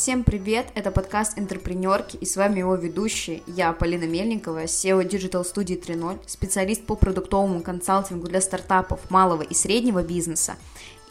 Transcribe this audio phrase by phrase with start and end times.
[0.00, 5.44] Всем привет, это подкаст «Интерпренерки» и с вами его ведущие, я, Полина Мельникова, SEO Digital
[5.44, 10.56] студии 3.0, специалист по продуктовому консалтингу для стартапов малого и среднего бизнеса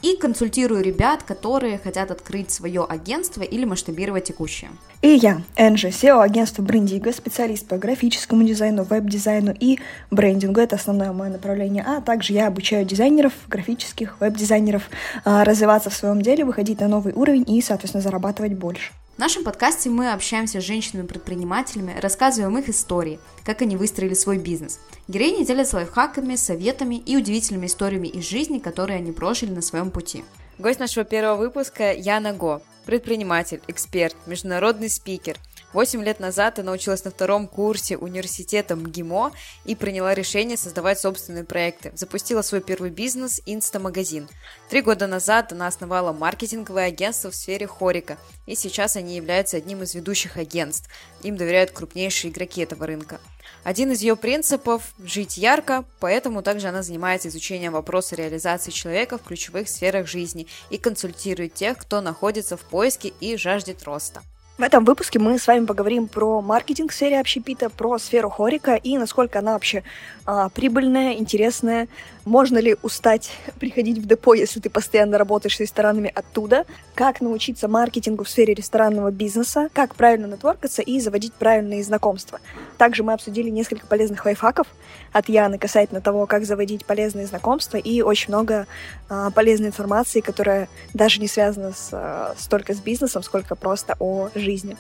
[0.02, 4.70] и консультирую ребят, которые хотят открыть свое агентство или масштабировать текущее.
[5.02, 9.80] И я, Энджи, SEO агентства Брендиго, специалист по графическому дизайну, веб-дизайну и
[10.12, 10.60] брендингу.
[10.60, 11.84] Это основное мое направление.
[11.88, 14.90] А также я обучаю дизайнеров, графических, веб-дизайнеров
[15.24, 18.92] а, развиваться в своем деле, выходить на новый уровень и, соответственно, зарабатывать больше.
[19.20, 24.80] В нашем подкасте мы общаемся с женщинами-предпринимателями, рассказываем их истории, как они выстроили свой бизнес.
[25.10, 30.24] Героини делятся лайфхаками, советами и удивительными историями из жизни, которые они прожили на своем пути.
[30.58, 35.36] Гость нашего первого выпуска Яна Го, предприниматель, эксперт, международный спикер–
[35.72, 39.32] Восемь лет назад ты научилась на втором курсе университета МГИМО
[39.66, 41.92] и приняла решение создавать собственные проекты.
[41.96, 44.28] Запустила свой первый бизнес «Инста-магазин».
[44.70, 48.18] Три года назад она основала маркетинговое агентство в сфере хорика,
[48.48, 50.90] и сейчас они являются одним из ведущих агентств.
[51.22, 53.20] Им доверяют крупнейшие игроки этого рынка.
[53.64, 59.24] Один из ее принципов– жить ярко, поэтому также она занимается изучением вопроса реализации человека в
[59.24, 64.24] ключевых сферах жизни и консультирует тех, кто находится в поиске и жаждет роста.
[64.60, 68.76] В этом выпуске мы с вами поговорим про маркетинг в сфере общепита, про сферу хорика
[68.76, 69.84] и насколько она вообще
[70.26, 71.88] а, прибыльная, интересная,
[72.30, 77.68] можно ли устать приходить в депо, если ты постоянно работаешь с ресторанами оттуда, как научиться
[77.68, 82.40] маркетингу в сфере ресторанного бизнеса, как правильно нетворкаться и заводить правильные знакомства.
[82.78, 84.68] Также мы обсудили несколько полезных лайфхаков
[85.12, 88.68] от Яны касательно того, как заводить полезные знакомства и очень много
[89.10, 94.30] а, полезной информации, которая даже не связана с, а, столько с бизнесом, сколько просто о
[94.36, 94.78] жизни.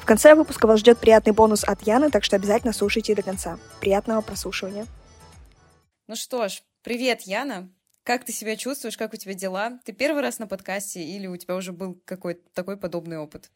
[0.00, 3.58] В конце выпуска вас ждет приятный бонус от Яны, так что обязательно слушайте до конца.
[3.80, 4.86] Приятного прослушивания.
[6.08, 7.68] Ну что ж, привет, Яна.
[8.04, 9.78] Как ты себя чувствуешь, как у тебя дела?
[9.84, 13.50] Ты первый раз на подкасте или у тебя уже был какой-то такой подобный опыт?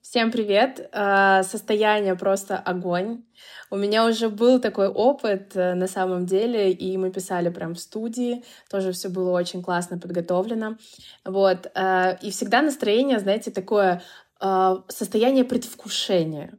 [0.00, 0.88] Всем привет!
[0.92, 3.24] А, состояние просто огонь.
[3.70, 7.80] У меня уже был такой опыт э, на самом деле, и мы писали прям в
[7.80, 10.78] студии, тоже все было очень классно подготовлено.
[11.24, 11.70] Вот.
[11.74, 14.00] Э, и всегда настроение, знаете, такое
[14.40, 16.56] э, состояние предвкушения.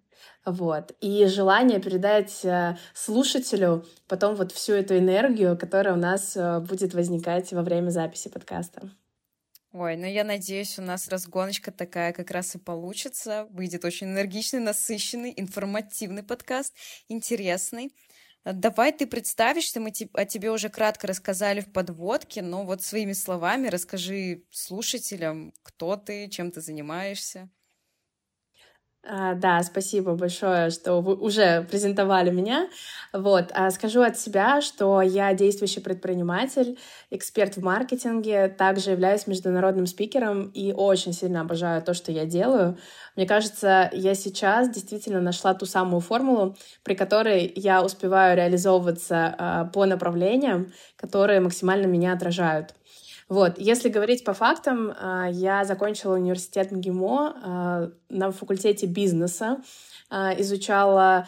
[0.47, 0.95] Вот.
[1.01, 6.93] И желание передать э, слушателю потом вот всю эту энергию, которая у нас э, будет
[6.93, 8.89] возникать во время записи подкаста.
[9.73, 13.49] Ой, ну я надеюсь, у нас разгоночка такая как раз и получится.
[13.49, 16.73] Выйдет очень энергичный, насыщенный, информативный подкаст,
[17.09, 17.93] интересный.
[18.45, 23.67] Давай ты представишься, мы о тебе уже кратко рассказали в подводке, но вот своими словами
[23.67, 27.49] расскажи слушателям, кто ты, чем ты занимаешься.
[29.09, 32.67] А, да, спасибо большое, что вы уже презентовали меня.
[33.13, 36.77] Вот, а скажу от себя, что я действующий предприниматель,
[37.09, 42.77] эксперт в маркетинге, также являюсь международным спикером и очень сильно обожаю то, что я делаю.
[43.15, 49.65] Мне кажется, я сейчас действительно нашла ту самую формулу, при которой я успеваю реализовываться а,
[49.65, 52.73] по направлениям, которые максимально меня отражают.
[53.29, 59.57] Вот, если говорить по фактам, а, я закончила университет МГИМО а, на факультете бизнеса,
[60.09, 61.27] а, изучала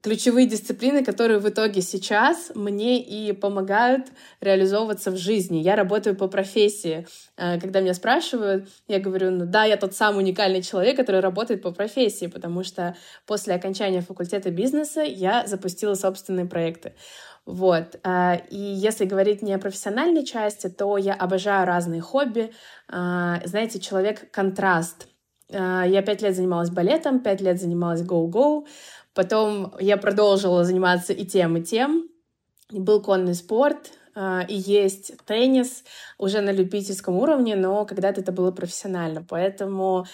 [0.00, 4.06] ключевые дисциплины, которые в итоге сейчас мне и помогают
[4.40, 5.58] реализовываться в жизни.
[5.58, 7.06] Я работаю по профессии.
[7.36, 11.70] Когда меня спрашивают, я говорю, ну да, я тот самый уникальный человек, который работает по
[11.70, 12.96] профессии, потому что
[13.26, 16.94] после окончания факультета бизнеса я запустила собственные проекты.
[17.46, 17.98] Вот.
[18.04, 22.52] А, и если говорить не о профессиональной части, то я обожаю разные хобби.
[22.88, 25.08] А, знаете, человек-контраст.
[25.52, 28.66] А, я пять лет занималась балетом, пять лет занималась гоу-гоу.
[29.14, 32.08] Потом я продолжила заниматься и тем, и тем.
[32.70, 35.82] Был конный спорт, и есть теннис
[36.18, 39.26] уже на любительском уровне, но когда-то это было профессионально.
[39.28, 40.06] Поэтому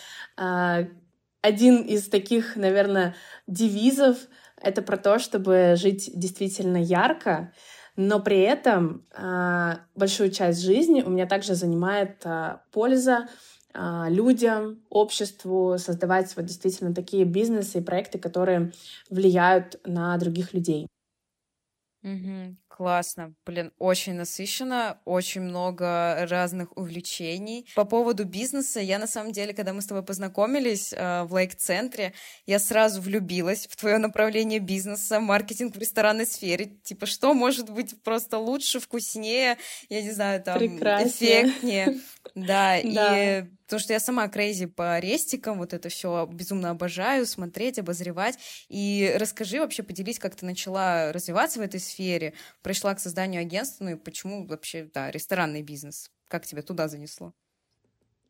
[1.47, 3.15] один из таких, наверное,
[3.47, 4.17] девизов
[4.61, 7.53] это про то, чтобы жить действительно ярко,
[7.97, 13.29] но при этом э, большую часть жизни у меня также занимает э, польза
[13.73, 18.73] э, людям, обществу, создавать вот действительно такие бизнесы и проекты, которые
[19.09, 20.89] влияют на других людей.
[22.03, 22.57] Угу.
[22.77, 27.67] Классно, блин, очень насыщенно, очень много разных увлечений.
[27.75, 32.13] По поводу бизнеса, я на самом деле, когда мы с тобой познакомились э, в лайк-центре,
[32.45, 36.67] я сразу влюбилась в твое направление бизнеса, маркетинг в ресторанной сфере.
[36.85, 39.57] Типа, что может быть просто лучше, вкуснее,
[39.89, 41.45] я не знаю, там, Прекраснее.
[41.49, 42.01] эффектнее.
[42.35, 47.79] Да, и потому что я сама крейзи по рестикам, вот это все безумно обожаю, смотреть,
[47.79, 48.39] обозревать.
[48.69, 52.33] И расскажи вообще, поделись, как ты начала развиваться в этой сфере,
[52.67, 56.11] пришла к созданию агентства, ну и почему вообще, да, ресторанный бизнес?
[56.27, 57.33] Как тебя туда занесло?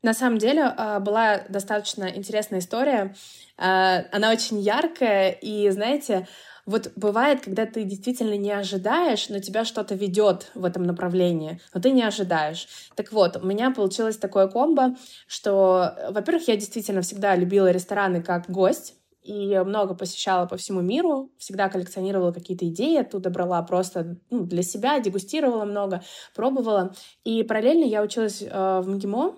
[0.02, 3.14] На самом деле э, была достаточно интересная история.
[3.56, 6.28] Э, она очень яркая, и, знаете,
[6.66, 11.80] вот бывает, когда ты действительно не ожидаешь, но тебя что-то ведет в этом направлении, но
[11.80, 12.68] ты не ожидаешь.
[12.94, 14.96] Так вот, у меня получилось такое комбо,
[15.26, 21.30] что, во-первых, я действительно всегда любила рестораны как гость, и много посещала по всему миру,
[21.38, 26.02] всегда коллекционировала какие-то идеи, оттуда брала просто ну, для себя, дегустировала много,
[26.34, 26.94] пробовала.
[27.24, 29.34] И параллельно я училась э, в МГИМО,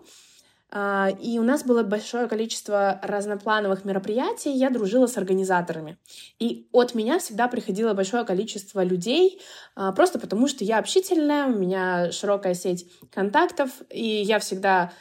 [0.71, 5.99] а, и у нас было большое количество разноплановых мероприятий, я дружила с организаторами.
[6.39, 9.41] И от меня всегда приходило большое количество людей,
[9.75, 14.93] а, просто потому что я общительная, у меня широкая сеть контактов, и я всегда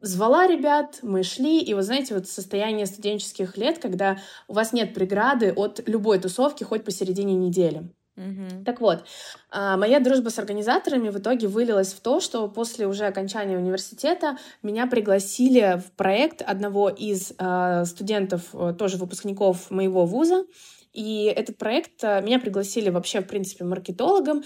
[0.00, 4.94] звала ребят, мы шли, и вот знаете, вот состояние студенческих лет, когда у вас нет
[4.94, 7.90] преграды от любой тусовки хоть посередине недели.
[8.16, 8.64] Mm-hmm.
[8.64, 9.04] Так вот,
[9.50, 14.38] а, моя дружба с организаторами в итоге вылилась в то, что после уже окончания университета
[14.62, 20.46] меня пригласили в проект одного из а, студентов, э, тоже выпускников моего вуза.
[20.94, 24.44] И этот проект э, меня пригласили вообще, в принципе, маркетологом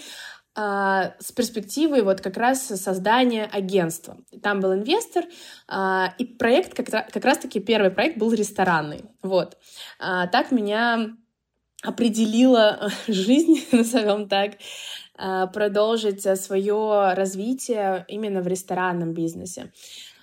[0.57, 4.19] с перспективой вот как раз создания агентства.
[4.43, 5.25] Там был инвестор,
[6.19, 9.05] и проект, как, раз-таки первый проект был ресторанный.
[9.23, 9.57] Вот.
[9.99, 11.15] Так меня
[11.83, 14.53] определила жизнь, назовем так,
[15.17, 19.73] а, продолжить свое развитие именно в ресторанном бизнесе.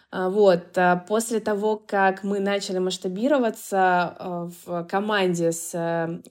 [0.10, 5.74] А, вот, а, после того, как мы начали масштабироваться а, в команде с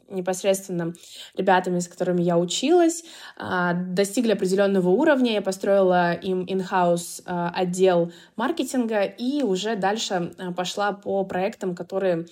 [0.08, 0.94] непосредственно
[1.37, 3.05] ребятами, с которыми я училась,
[3.38, 11.75] достигли определенного уровня, я построила им in-house отдел маркетинга и уже дальше пошла по проектам,
[11.75, 12.26] которые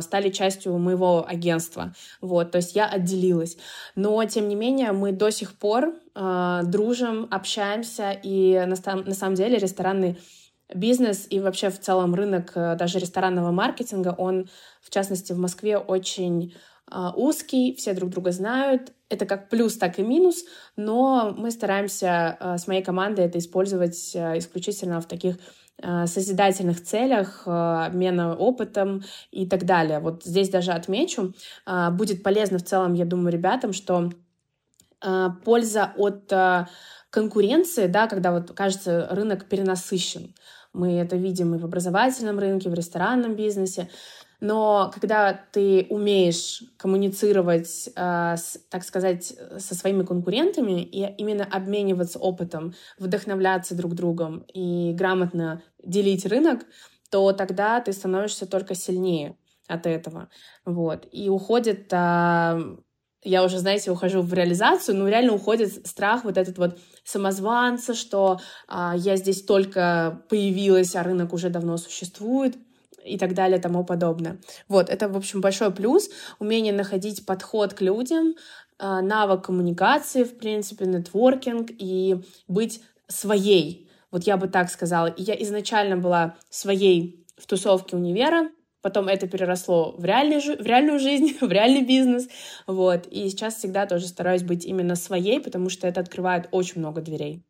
[0.00, 1.94] стали частью моего агентства.
[2.20, 3.56] Вот, то есть я отделилась.
[3.94, 9.58] Но, тем не менее, мы до сих пор дружим, общаемся, и на, на самом деле
[9.58, 10.18] ресторанный
[10.74, 14.48] бизнес и вообще в целом рынок э, даже ресторанного маркетинга, он,
[14.80, 16.54] в частности, в Москве очень
[16.90, 18.92] э, узкий, все друг друга знают.
[19.08, 20.44] Это как плюс, так и минус,
[20.76, 25.36] но мы стараемся э, с моей командой это использовать исключительно в таких
[26.06, 30.00] созидательных целях, обмена опытом и так далее.
[30.00, 31.34] Вот здесь даже отмечу,
[31.90, 34.10] будет полезно в целом, я думаю, ребятам, что
[35.44, 36.32] польза от
[37.10, 40.34] конкуренции, да, когда вот кажется рынок перенасыщен.
[40.76, 43.88] Мы это видим и в образовательном рынке, в ресторанном бизнесе.
[44.40, 52.18] Но когда ты умеешь коммуницировать, э, с, так сказать, со своими конкурентами и именно обмениваться
[52.18, 56.66] опытом, вдохновляться друг другом и грамотно делить рынок,
[57.10, 59.36] то тогда ты становишься только сильнее
[59.68, 60.28] от этого.
[60.66, 61.08] Вот.
[61.10, 62.60] И уходит а,
[63.26, 68.40] я уже, знаете, ухожу в реализацию, но реально уходит страх вот этот вот самозванца, что
[68.68, 72.56] а, я здесь только появилась, а рынок уже давно существует
[73.04, 74.38] и так далее, тому подобное.
[74.68, 76.08] Вот, это, в общем, большой плюс,
[76.38, 78.34] умение находить подход к людям,
[78.78, 83.88] а, навык коммуникации, в принципе, нетворкинг и быть своей.
[84.10, 85.12] Вот я бы так сказала.
[85.16, 88.50] Я изначально была своей в тусовке универа,
[88.86, 92.28] Потом это переросло в, реальный, в реальную жизнь, в реальный бизнес.
[92.68, 93.08] Вот.
[93.08, 97.42] И сейчас всегда тоже стараюсь быть именно своей, потому что это открывает очень много дверей.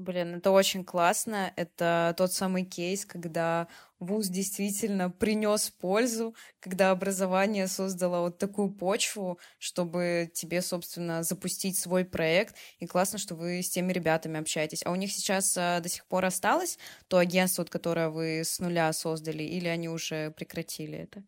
[0.00, 1.52] Блин, это очень классно.
[1.56, 9.38] Это тот самый кейс, когда вуз действительно принес пользу, когда образование создало вот такую почву,
[9.58, 12.56] чтобы тебе, собственно, запустить свой проект.
[12.78, 14.80] И классно, что вы с теми ребятами общаетесь.
[14.86, 16.78] А у них сейчас а, до сих пор осталось
[17.08, 21.22] то агентство, которое вы с нуля создали, или они уже прекратили это?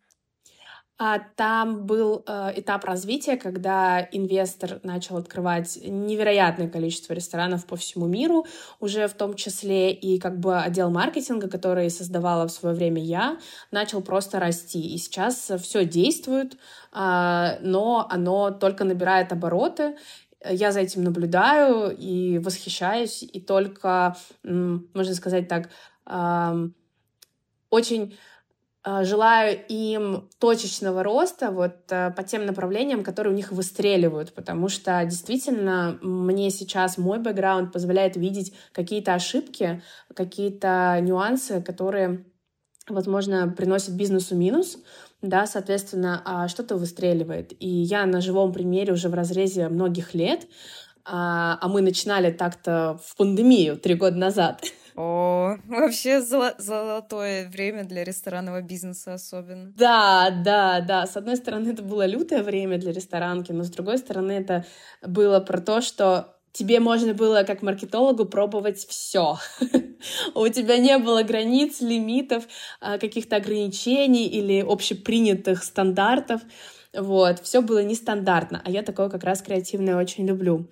[0.99, 8.05] А там был э, этап развития, когда инвестор начал открывать невероятное количество ресторанов по всему
[8.05, 8.45] миру,
[8.79, 13.39] уже в том числе и как бы отдел маркетинга, который создавала в свое время я,
[13.71, 14.93] начал просто расти.
[14.93, 16.57] И сейчас все действует,
[16.93, 19.97] э, но оно только набирает обороты.
[20.47, 25.69] Я за этим наблюдаю и восхищаюсь, и только, можно сказать так,
[27.69, 28.32] очень а,
[28.85, 35.03] желаю им точечного роста вот э, по тем направлениям, которые у них выстреливают, потому что
[35.05, 39.81] действительно мне сейчас мой бэкграунд позволяет видеть какие-то ошибки,
[40.13, 42.25] какие-то нюансы, которые,
[42.89, 44.77] возможно, приносят бизнесу минус,
[45.21, 47.53] да, соответственно, а что-то выстреливает.
[47.61, 50.45] И я на живом примере уже в разрезе многих лет,
[51.05, 54.61] а, а мы начинали так-то в пандемию три года назад,
[54.95, 59.71] О, вообще золо- золотое время для ресторанного бизнеса особенно.
[59.75, 61.07] Да, да, да.
[61.07, 64.65] С одной стороны, это было лютое время для ресторанки, но с другой стороны, это
[65.01, 69.37] было про то, что тебе можно было как маркетологу пробовать все.
[70.35, 72.45] у тебя не было границ, лимитов,
[72.79, 76.41] а, каких-то ограничений или общепринятых стандартов.
[76.93, 80.69] Вот, все было нестандартно, а я такое как раз креативное очень люблю.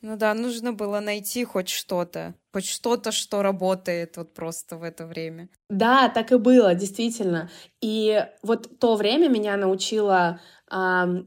[0.00, 5.06] Ну да, нужно было найти хоть что-то, хоть что-то, что работает вот просто в это
[5.06, 5.48] время.
[5.68, 7.50] Да, так и было, действительно.
[7.80, 10.40] И вот то время меня научило
[10.70, 10.74] э,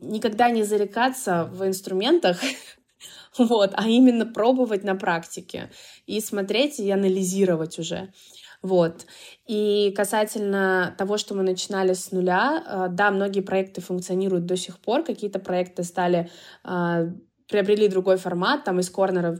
[0.01, 2.39] никогда не зарекаться в инструментах,
[3.37, 5.69] вот, а именно пробовать на практике
[6.05, 8.13] и смотреть и анализировать уже.
[8.61, 9.05] Вот.
[9.47, 14.79] И касательно того, что мы начинали с нуля, э, да, многие проекты функционируют до сих
[14.79, 16.29] пор, какие-то проекты стали
[16.63, 17.11] э,
[17.51, 19.39] приобрели другой формат, там из корнера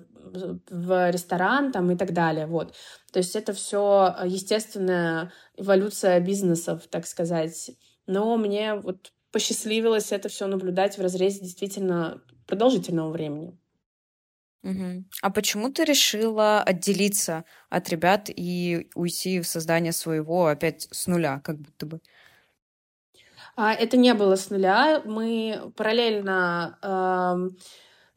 [0.69, 2.75] в ресторан там и так далее, вот.
[3.11, 7.71] То есть это все естественная эволюция бизнесов, так сказать.
[8.07, 13.57] Но мне вот посчастливилось это все наблюдать в разрезе действительно продолжительного времени.
[14.63, 15.05] Угу.
[15.21, 21.41] А почему ты решила отделиться от ребят и уйти в создание своего опять с нуля,
[21.43, 21.99] как будто бы?
[23.55, 25.01] А, это не было с нуля.
[25.03, 27.49] Мы параллельно э,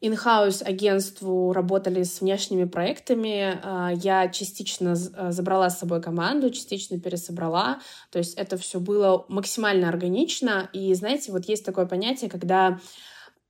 [0.01, 3.59] in-house агентству работали с внешними проектами.
[3.63, 7.79] А, я частично а, забрала с собой команду, частично пересобрала.
[8.11, 10.69] То есть это все было максимально органично.
[10.73, 12.79] И знаете, вот есть такое понятие, когда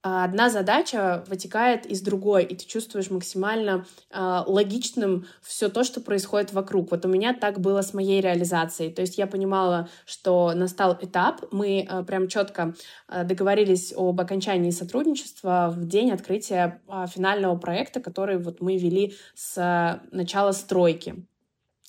[0.07, 6.53] одна задача вытекает из другой, и ты чувствуешь максимально э, логичным все то, что происходит
[6.53, 6.91] вокруг.
[6.91, 8.93] Вот у меня так было с моей реализацией.
[8.93, 12.75] То есть я понимала, что настал этап, мы э, прям четко
[13.07, 19.15] э, договорились об окончании сотрудничества в день открытия э, финального проекта, который вот мы вели
[19.33, 21.25] с э, начала стройки.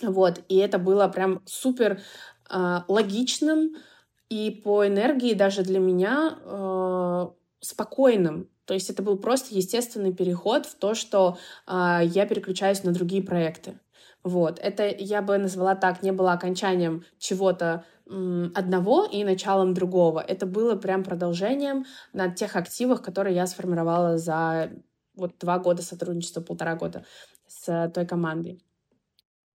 [0.03, 2.01] Вот, и это было прям супер
[2.51, 3.77] э, логичным,
[4.31, 7.27] и по энергии даже для меня э,
[7.67, 8.49] спокойным.
[8.65, 13.23] То есть это был просто естественный переход в то, что э, я переключаюсь на другие
[13.23, 13.79] проекты.
[14.23, 14.59] Вот.
[14.59, 20.21] Это я бы назвала так, не было окончанием чего-то одного и началом другого.
[20.21, 24.71] Это было прям продолжением на тех активах, которые я сформировала за
[25.17, 27.05] вот два года сотрудничества, полтора года
[27.49, 28.63] с той командой.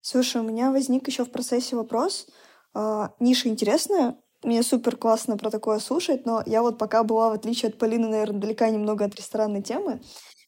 [0.00, 2.26] Слушай, у меня возник еще в процессе вопрос.
[2.72, 7.32] А, ниша интересная, мне супер классно про такое слушать, но я вот пока была, в
[7.32, 10.00] отличие от Полины, наверное, далека немного от ресторанной темы.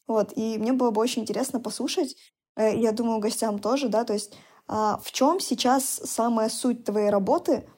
[0.06, 2.16] Вот, и мне было бы очень интересно послушать,
[2.56, 4.34] э, я думаю, гостям тоже, да, то есть
[4.66, 7.68] а, в чем сейчас самая суть твоей работы,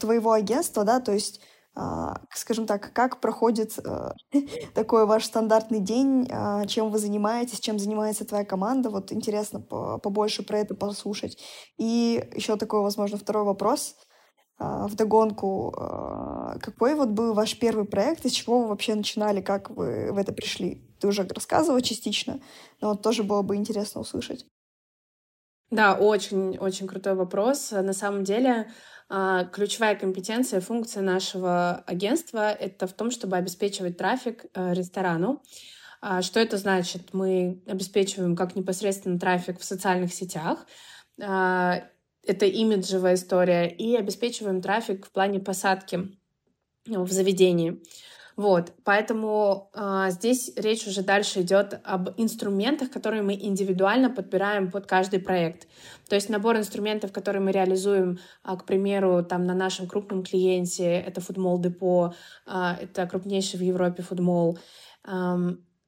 [0.00, 1.40] твоего агентства, да, то есть
[1.76, 4.12] а, скажем так, как проходит э,
[4.74, 8.90] такой ваш стандартный день, а, чем вы занимаетесь, чем занимается твоя команда.
[8.90, 11.42] Вот интересно побольше про это послушать.
[11.76, 13.96] И еще такой, возможно, второй вопрос—
[14.56, 19.40] а, в догонку, а, какой вот был ваш первый проект, из чего вы вообще начинали,
[19.40, 20.80] как вы в это пришли?
[21.00, 22.40] Ты уже рассказывала частично,
[22.80, 24.46] но вот тоже было бы интересно услышать.
[25.70, 27.72] Да, очень-очень крутой вопрос.
[27.72, 28.70] На самом деле,
[29.08, 35.42] а, ключевая компетенция, функция нашего агентства— это в том, чтобы обеспечивать трафик ресторану.
[36.20, 37.14] Что это значит?
[37.14, 40.66] Мы обеспечиваем как непосредственно трафик в социальных сетях,
[42.26, 46.08] это имиджевая история, и обеспечиваем трафик в плане посадки
[46.86, 47.82] в заведении.
[48.36, 54.86] Вот, поэтому э, здесь речь уже дальше идет об инструментах, которые мы индивидуально подбираем под
[54.86, 55.68] каждый проект.
[56.08, 60.84] То есть набор инструментов, которые мы реализуем, э, к примеру, там на нашем крупном клиенте,
[60.84, 62.14] это фудмол депо,
[62.46, 64.58] э, это крупнейший в Европе фудмол.
[65.06, 65.36] Э,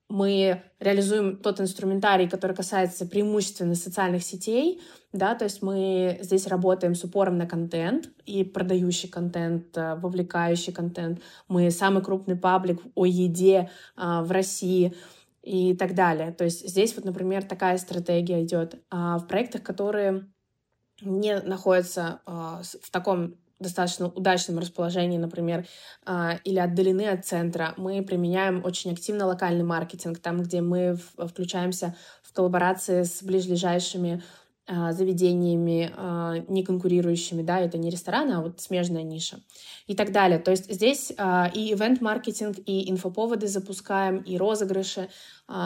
[0.08, 4.80] мы реализуем тот инструментарий, который касается преимущественно социальных сетей,
[5.12, 10.72] да, то есть мы здесь работаем с упором на контент и продающий контент, э, вовлекающий
[10.72, 11.20] контент.
[11.48, 14.94] Мы самый крупный паблик о еде а, в России
[15.42, 16.32] и так далее.
[16.32, 18.82] То есть здесь вот, например, такая стратегия идет.
[18.90, 20.26] А в проектах, которые
[21.00, 25.66] не находятся а, в таком достаточно удачном расположении, например,
[26.04, 31.94] а, или отдалены от центра, мы применяем очень активно локальный маркетинг, там, где мы включаемся
[32.22, 34.22] в коллаборации с ближайшими
[34.68, 39.38] заведениями, а, не конкурирующими, да, это не рестораны, а вот смежная ниша
[39.86, 40.40] и так далее.
[40.40, 45.08] То есть здесь а, и ивент-маркетинг, и инфоповоды запускаем, и розыгрыши,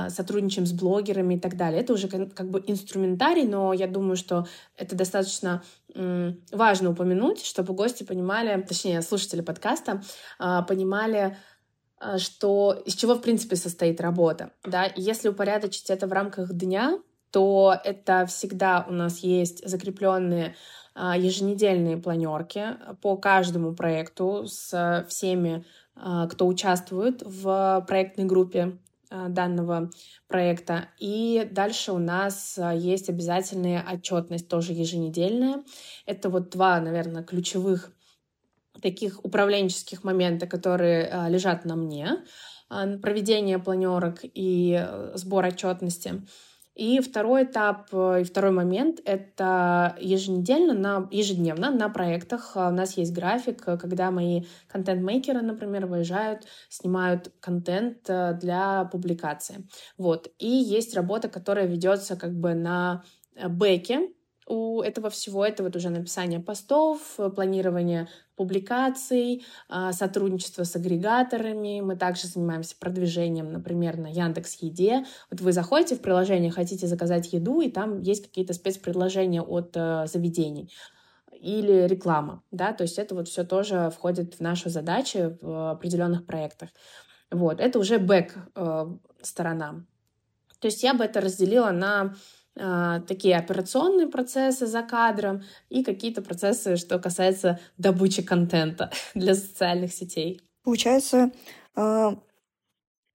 [0.08, 1.80] сотрудничаем с блогерами и так далее.
[1.80, 5.62] Это уже как бы инструментарий, но я думаю, что это достаточно
[5.94, 10.02] важно упомянуть, чтобы гости понимали, точнее, слушатели подкаста
[10.38, 11.38] понимали,
[12.18, 14.52] что из чего, в принципе, состоит работа.
[14.64, 14.92] Да?
[14.96, 16.98] если упорядочить это в рамках дня,
[17.30, 20.56] то это всегда у нас есть закрепленные
[20.94, 28.78] а, еженедельные планерки по каждому проекту с всеми, а, кто участвует в проектной группе
[29.10, 29.90] данного
[30.28, 30.86] проекта.
[31.00, 35.64] И дальше у нас есть обязательная отчетность, тоже еженедельная.
[36.06, 37.90] Это вот два, наверное, ключевых
[38.80, 42.18] таких управленческих момента, которые лежат на мне.
[42.68, 44.80] Проведение планерок и
[45.14, 46.22] сбор отчетности.
[46.80, 52.96] И второй этап э, и второй момент— это еженедельно, на, ежедневно на проектах у нас
[52.96, 59.68] есть график, э, когда мои контент-мейкеры, например, выезжают, снимают контент э, для публикации.
[59.98, 60.30] Вот.
[60.38, 63.04] И есть работа, которая ведется как бы на
[63.46, 64.08] бэке,
[64.50, 65.46] у этого всего.
[65.46, 71.80] Это вот уже написание постов, планирование публикаций, а, сотрудничество с агрегаторами.
[71.80, 75.04] Мы также занимаемся продвижением, например, на Яндекс Еде.
[75.30, 80.06] Вот вы заходите в приложение, хотите заказать еду, и там есть какие-то спецпредложения от э,
[80.06, 80.72] заведений
[81.40, 86.26] или реклама, да, то есть это вот все тоже входит в нашу задачу в определенных
[86.26, 86.68] проектах.
[87.30, 88.86] Вот, это уже бэк э,
[89.22, 89.86] сторона.
[90.58, 92.14] То есть я бы это разделила на
[92.54, 100.42] такие операционные процессы за кадром и какие-то процессы, что касается добычи контента для социальных сетей.
[100.62, 101.30] Получается,
[101.74, 102.18] а,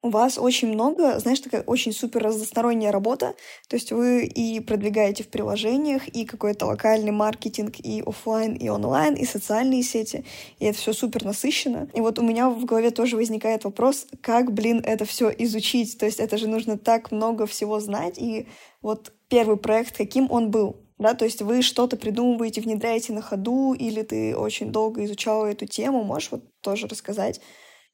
[0.05, 3.33] у вас очень много, знаешь, такая очень супер разносторонняя работа.
[3.67, 9.15] То есть вы и продвигаете в приложениях, и какой-то локальный маркетинг, и офлайн, и онлайн,
[9.15, 10.23] и социальные сети.
[10.59, 11.89] И это все супер насыщенно.
[11.95, 15.97] И вот у меня в голове тоже возникает вопрос, как, блин, это все изучить.
[15.97, 18.19] То есть это же нужно так много всего знать.
[18.19, 18.47] И
[18.83, 20.77] вот первый проект, каким он был?
[20.97, 25.65] Да, то есть вы что-то придумываете, внедряете на ходу, или ты очень долго изучала эту
[25.65, 27.39] тему, можешь вот тоже рассказать?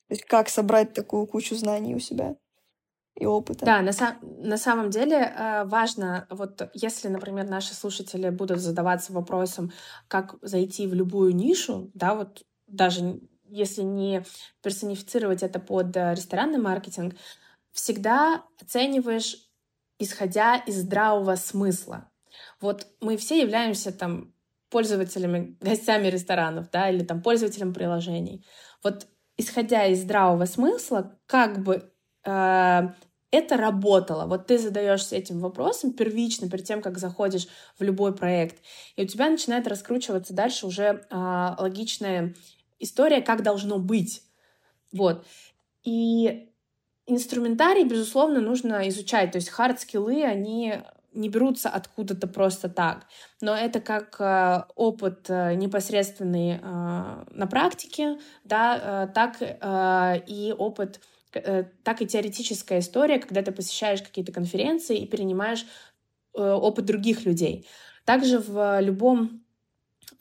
[0.08, 2.36] То есть как собрать такую кучу знаний у себя
[3.16, 3.66] и опыта.
[3.66, 9.14] Да, на, са- на самом деле э, важно, вот если, например, наши слушатели будут задаваться
[9.14, 9.72] вопросом,
[10.08, 13.20] как зайти в любую нишу, да, вот даже
[13.50, 14.24] если не
[14.64, 17.16] персонифицировать это под э, ресторанный маркетинг,
[17.72, 19.51] всегда оцениваешь,
[20.02, 22.10] исходя из здравого смысла.
[22.60, 24.34] Вот мы все являемся там
[24.70, 28.46] пользователями, гостями ресторанов, да, или там пользователем приложений.
[28.84, 31.92] Вот исходя из здравого смысла, как бы
[32.26, 32.90] э,
[33.32, 34.26] это работало.
[34.26, 38.64] Вот ты задаешься этим вопросом первично, перед тем, как заходишь в любой проект,
[38.96, 42.34] и у тебя начинает раскручиваться дальше уже э, логичная
[42.80, 44.24] история, как должно быть.
[44.92, 45.26] Вот.
[45.84, 46.51] И
[47.08, 49.32] инструментарий, безусловно, нужно изучать.
[49.32, 50.82] То есть хард-скиллы, они
[51.14, 53.06] не берутся откуда-то просто так.
[53.42, 62.02] Но это как э, опыт э, непосредственный э, на практике, да, так и опыт, так
[62.02, 65.66] и теоретическая история, когда ты посещаешь какие-то конференции и перенимаешь
[66.34, 67.68] опыт других людей.
[68.06, 69.41] Также в любом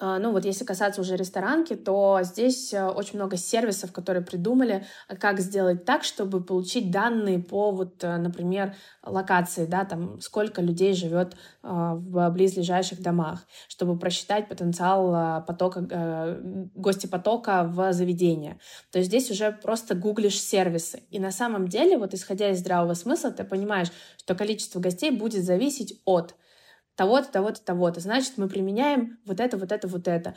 [0.00, 5.16] ну вот если касаться уже ресторанки, то здесь э, очень много сервисов, которые придумали, э,
[5.16, 10.94] как сделать так, чтобы получить данные по вот, э, например, локации, да, там сколько людей
[10.94, 16.38] живет в близлежащих домах, чтобы просчитать потенциал потока,
[16.74, 18.58] гостепотока в заведение.
[18.92, 21.02] То есть здесь уже просто гуглишь сервисы.
[21.10, 25.44] И на самом деле, вот исходя из здравого смысла, ты понимаешь, что количество гостей будет
[25.44, 26.34] зависеть от
[27.00, 28.00] того-то, того-то, того-то.
[28.00, 30.34] Значит, мы применяем вот это, вот это, вот это.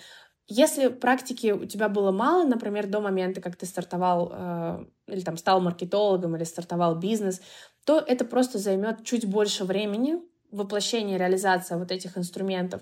[0.47, 5.36] Если практики у тебя было мало, например, до момента, как ты стартовал э, или там
[5.36, 7.41] стал маркетологом или стартовал бизнес,
[7.86, 10.21] то это просто займет чуть больше времени
[10.52, 12.82] воплощение, реализация вот этих инструментов,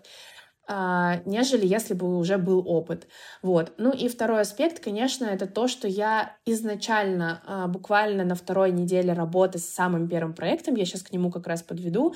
[0.68, 3.08] э, нежели если бы уже был опыт.
[3.42, 3.74] Вот.
[3.80, 9.14] Ну и второй аспект, конечно, это то, что я изначально, э, буквально на второй неделе
[9.14, 12.14] работы с самым первым проектом, я сейчас к нему как раз подведу,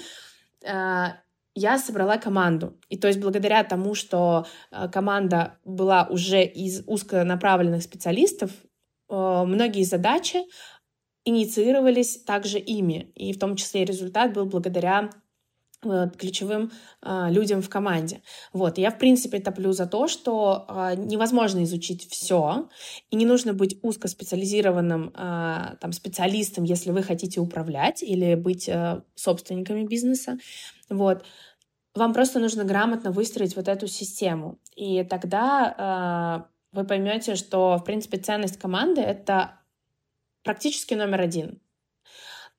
[0.62, 1.25] э,
[1.56, 2.78] я собрала команду.
[2.90, 8.52] И то есть благодаря тому, что э, команда была уже из узконаправленных специалистов,
[9.10, 10.40] э, многие задачи
[11.24, 13.12] инициировались также ими.
[13.16, 15.10] И в том числе результат был благодаря
[15.82, 18.22] ключевым э, людям в команде.
[18.54, 22.70] Вот, я, в принципе, топлю за то, что э, невозможно изучить все,
[23.10, 29.02] и не нужно быть узкоспециализированным э, там, специалистом, если вы хотите управлять или быть э,
[29.16, 30.38] собственниками бизнеса.
[30.90, 31.24] Вот.
[31.94, 34.60] Вам просто нужно грамотно выстроить вот эту систему.
[34.76, 39.60] И тогда э, вы поймете, что, в принципе, ценность команды— это
[40.44, 41.62] практически номер один.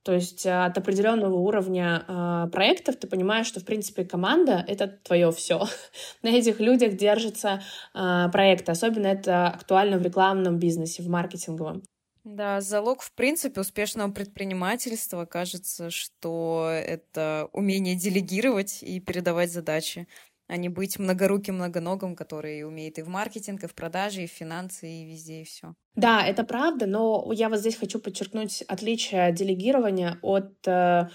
[0.06, 4.86] То есть э, от определенного уровня э, проектов ты понимаешь, что, в принципе, команда— это
[4.86, 5.66] твое все.
[6.22, 7.60] На этих людях держится
[7.92, 8.68] э, проект.
[8.68, 11.82] Особенно это актуально в рекламном бизнесе, в маркетинговом.
[12.22, 20.06] Да, залог, в принципе, успешного предпринимательства кажется, что это умение делегировать и передавать задачи.
[20.48, 24.30] А не быть многоруким, многоногом, который умеет и в маркетинг, и в продаже, и в
[24.32, 25.74] финансы, и везде, и все.
[25.94, 31.08] Да, это правда, но я вот здесь хочу подчеркнуть отличие делегирования от э,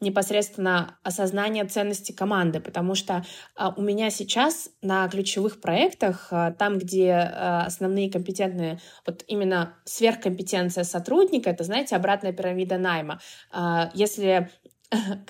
[0.00, 3.24] непосредственно осознания ценности команды, потому что
[3.56, 9.74] а, у меня сейчас на ключевых проектах, а, там, где а, основные компетентные, вот именно
[9.84, 13.20] сверхкомпетенция сотрудника, это, знаете, обратная пирамида найма.
[13.50, 14.50] А, если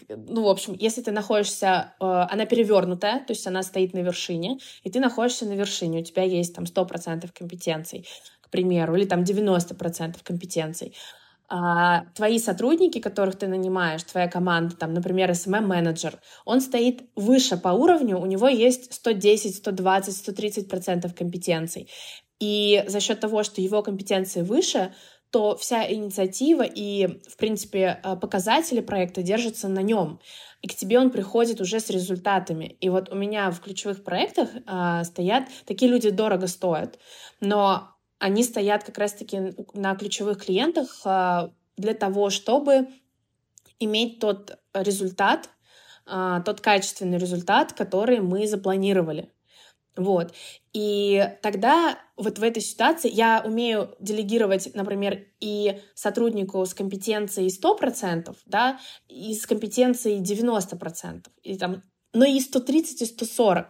[0.08, 4.58] ну, в общем, если ты находишься, э, она перевернутая, то есть она стоит на вершине,
[4.84, 8.06] и ты находишься на вершине, у тебя есть там 100% компетенций,
[8.40, 10.94] к примеру, или там 90% компетенций.
[11.50, 17.70] А твои сотрудники, которых ты нанимаешь, твоя команда, там, например, SMM-менеджер, он стоит выше по
[17.70, 21.88] уровню, у него есть 110, 120, 130% компетенций.
[22.38, 24.92] И за счет того, что его компетенции выше,
[25.30, 30.20] то вся инициатива и, в принципе, э, показатели проекта держатся на нем.
[30.62, 32.76] И к тебе он приходит уже с результатами.
[32.80, 35.44] И вот у меня в ключевых проектах а, стоят...
[35.66, 36.98] Такие люди дорого стоят,
[37.40, 42.88] но они стоят как раз-таки на ключевых клиентах а, для того, чтобы
[43.78, 45.48] иметь тот результат,
[46.06, 49.30] а, тот качественный результат, который мы запланировали.
[49.98, 50.32] Вот.
[50.72, 58.34] И тогда вот в этой ситуации я умею делегировать, например, и сотруднику с компетенцией 100%,
[58.46, 61.82] да, и с компетенцией 90%, и там,
[62.12, 63.66] но и 130, и 140.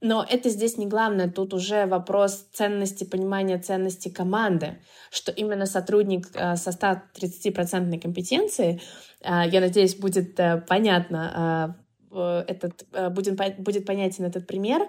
[0.00, 4.78] Но это здесь не главное, тут уже вопрос ценности, понимания ценности команды,
[5.10, 8.82] что именно сотрудник э, со 130% компетенцией,
[9.20, 11.76] э, я надеюсь, будет э, понятно,
[12.12, 14.88] этот, будет, будет понятен этот пример,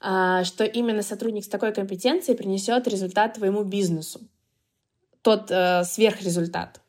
[0.00, 4.20] что именно сотрудник с такой компетенцией принесет результат твоему бизнесу.
[5.22, 6.80] Тот э, сверхрезультат.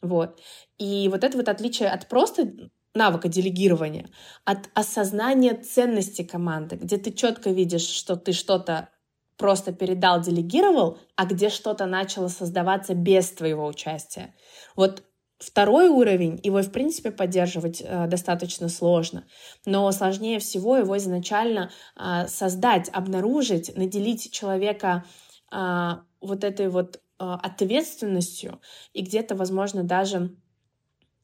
[0.00, 0.40] Вот.
[0.78, 2.52] И вот это вот отличие от просто
[2.94, 4.08] навыка делегирования,
[4.44, 8.90] от осознания ценности команды, где ты четко видишь, что ты что-то
[9.36, 14.34] просто передал, делегировал, а где что-то начало создаваться без твоего участия.
[14.74, 15.02] Вот
[15.38, 19.24] Второй уровень, его, в принципе, поддерживать э, достаточно сложно,
[19.64, 25.04] но сложнее всего его изначально э, создать, обнаружить, наделить человека
[25.52, 28.60] э, вот этой вот э, ответственностью
[28.92, 30.34] и где-то, возможно, даже,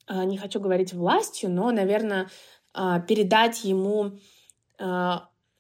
[0.07, 2.31] э, не хочу говорить властью, но, наверное,
[2.75, 4.13] э, передать ему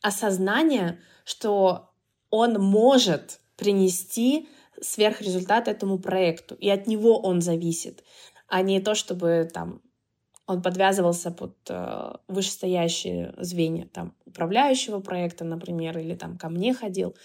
[0.02, 1.92] осознание, что
[2.30, 4.48] он может принести
[4.80, 8.02] сверхрезультат этому проекту, и от него он зависит
[8.48, 9.80] а не то, чтобы там
[10.46, 17.16] он подвязывался под э, вышестоящие звенья, там, управляющего проекта, например, или там ко мне ходил.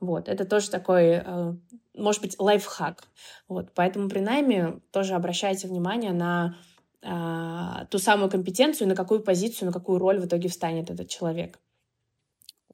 [0.00, 1.54] Вот, это тоже такой, э,
[1.94, 3.04] может быть, лайфхак.
[3.48, 6.56] Вот, поэтому при найме тоже обращайте внимание на
[7.02, 11.58] э, ту самую компетенцию, на какую позицию, на какую роль в итоге встанет этот человек.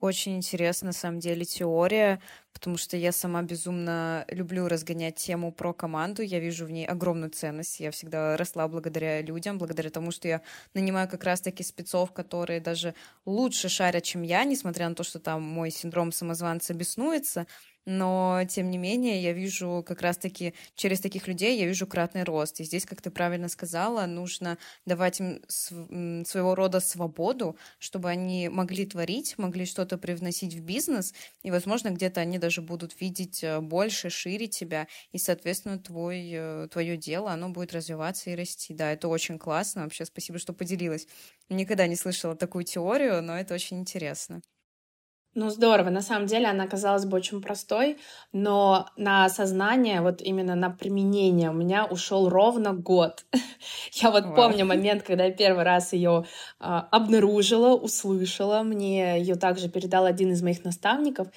[0.03, 2.21] Очень интересна, на самом деле, теория,
[2.53, 6.23] потому что я сама безумно люблю разгонять тему про команду.
[6.23, 7.79] Я вижу в ней огромную ценность.
[7.79, 10.43] Я всегда росла благодаря людям, благодаря тому, что я
[10.75, 15.41] нанимаю как раз-таки спецов, которые даже лучше шарят, чем я, несмотря на то, что там
[15.43, 17.47] мой синдром самозванца беснуется
[17.87, 22.61] но тем не менее я вижу как раз-таки через таких людей я вижу кратный рост.
[22.61, 28.87] И здесь, как ты правильно сказала, нужно давать им своего рода свободу, чтобы они могли
[28.87, 34.11] творить, могли что-то привносить в бизнес, и, возможно, где-то они даже будут видеть э, больше,
[34.11, 38.75] шире тебя, и, соответственно, твой, э, твое дело, оно будет развиваться и расти.
[38.75, 39.83] Да, это очень классно.
[39.85, 41.07] Вообще, спасибо, что поделилась.
[41.49, 44.43] Никогда не слышала такую теорию, но это очень интересно.
[45.35, 45.89] Ну, здорово.
[45.89, 47.97] На самом деле она казалась бы очень простой,
[48.33, 53.25] но на осознание, вот именно на применение у меня ушел ровно год.
[53.93, 54.35] я вот Вау.
[54.35, 56.27] помню момент, когда я первый раз ее
[56.61, 58.63] а, обнаружила, услышала.
[58.63, 61.29] Мне ее также передал один из моих наставников.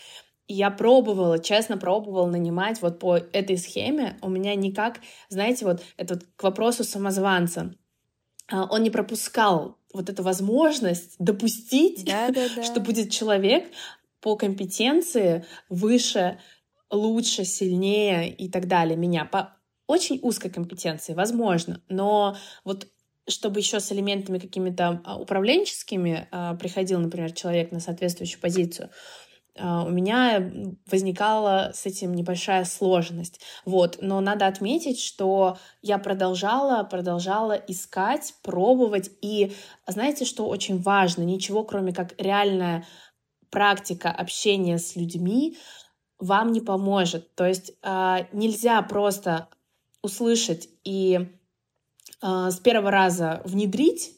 [0.48, 4.18] И я пробовала, честно пробовала нанимать вот по этой схеме.
[4.22, 7.74] У меня никак, знаете, вот это к вопросу самозванца.
[8.52, 12.64] А, он не пропускал вот эту возможность допустить, да, да, да.
[12.64, 13.66] что будет человек
[14.22, 16.40] по компетенции выше,
[16.90, 19.26] лучше, сильнее и так далее меня.
[19.26, 22.88] По очень узкой компетенции, возможно, но вот
[23.28, 28.92] чтобы еще с элементами какими-то а, управленческими а, приходил, например, человек на соответствующую позицию,
[29.58, 30.52] у меня
[30.92, 33.40] возникала с этим небольшая сложность.
[33.64, 34.00] Вот.
[34.02, 39.12] Но надо отметить, что я продолжала, продолжала искать, пробовать.
[39.22, 39.54] И
[39.88, 41.24] знаете, что очень важно?
[41.24, 42.86] Ничего, кроме как реальная
[43.50, 45.58] практика общения с людьми,
[46.20, 47.34] вам не поможет.
[47.36, 49.48] То есть э, нельзя просто
[50.02, 51.30] услышать и
[52.22, 54.16] э, с первого раза внедрить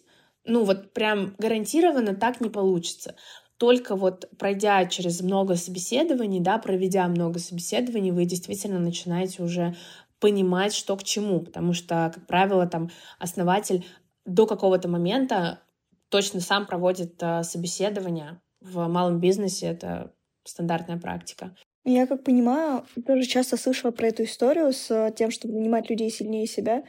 [0.48, 3.16] ну вот прям гарантированно так не получится.
[3.58, 9.76] Только вот пройдя через много собеседований, да, проведя много собеседований, вы действительно начинаете уже
[10.20, 12.90] понимать, что к чему, потому что, как правило, там
[13.20, 13.86] основатель
[14.26, 15.62] до какого-то момента
[16.10, 18.40] точно сам проводит э, собеседование.
[18.62, 21.56] В малом бизнесе это стандартная практика.
[21.84, 26.46] Я как понимаю, тоже часто слышала про эту историю с тем, чтобы нанимать людей сильнее
[26.46, 26.84] себя.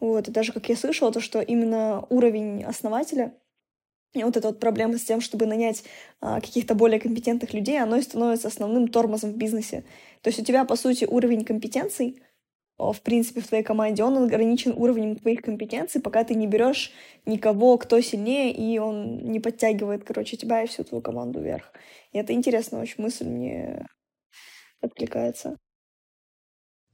[0.00, 3.34] Вот, и даже как я слышала, то, что именно уровень основателя
[4.14, 5.84] и вот эта вот проблема с тем, чтобы нанять
[6.20, 9.84] а, каких-то более компетентных людей, оно и становится основным тормозом в бизнесе.
[10.20, 12.22] То есть у тебя, по сути, уровень компетенций
[12.90, 16.92] в принципе, в твоей команде, он ограничен уровнем твоих компетенций, пока ты не берешь
[17.26, 21.72] никого, кто сильнее, и он не подтягивает, короче, тебя и всю твою команду вверх.
[22.12, 23.86] И это интересная очень мысль, мне
[24.80, 25.58] откликается.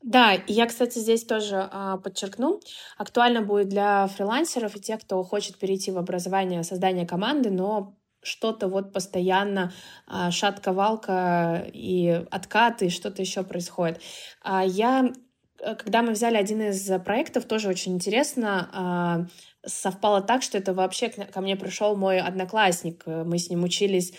[0.03, 2.61] Да, и я, кстати, здесь тоже а, подчеркну,
[2.97, 8.69] актуально будет для фрилансеров и тех, кто хочет перейти в образование создание команды, но что-то
[8.69, 9.73] вот постоянно
[10.07, 14.01] а, шатка-валка и откаты, что-то еще происходит.
[14.43, 15.13] А я
[15.61, 19.27] Э, когда мы взяли один из проектов, тоже очень интересно, а,
[19.67, 23.05] совпало так, что это вообще ко мне пришел мой одноклассник.
[23.07, 24.13] Мы с ним учились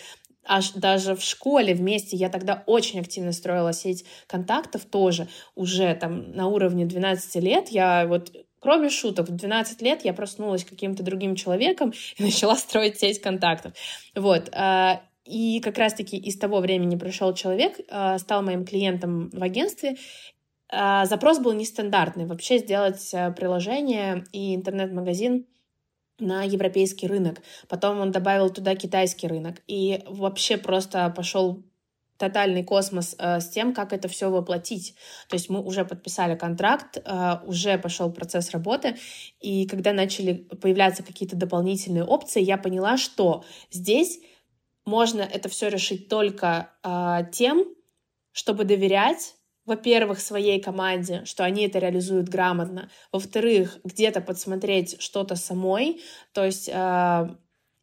[0.49, 2.17] аж даже в школе вместе.
[2.17, 7.69] Я тогда очень активно строила сеть контактов тоже уже там на уровне 12 лет.
[7.69, 8.31] Я вот
[8.61, 13.73] Кроме шуток, в 12 лет я проснулась каким-то другим человеком и начала строить сеть контактов.
[14.15, 14.49] Вот.
[14.51, 19.95] А, и как раз-таки из того времени пришел человек, а, стал моим клиентом в агентстве,
[20.71, 22.25] а, запрос был нестандартный.
[22.25, 25.45] Вообще сделать э, приложение и интернет-магазин
[26.19, 27.41] на европейский рынок.
[27.67, 29.61] Потом он добавил туда китайский рынок.
[29.67, 31.63] И вообще просто пошел
[32.19, 34.93] тотальный космос э, с тем, как это все воплотить.
[35.29, 38.97] То есть мы уже подписали контракт, э, уже пошел процесс работы,
[39.39, 44.19] и когда начали появляться какие-то дополнительные опции, я поняла, что здесь
[44.85, 47.65] можно это все решить только э, тем,
[48.33, 49.35] чтобы доверять
[49.69, 56.01] во-первых, своей команде, что они это реализуют грамотно, во-вторых, где-то подсмотреть что-то самой,
[56.33, 57.29] то есть э,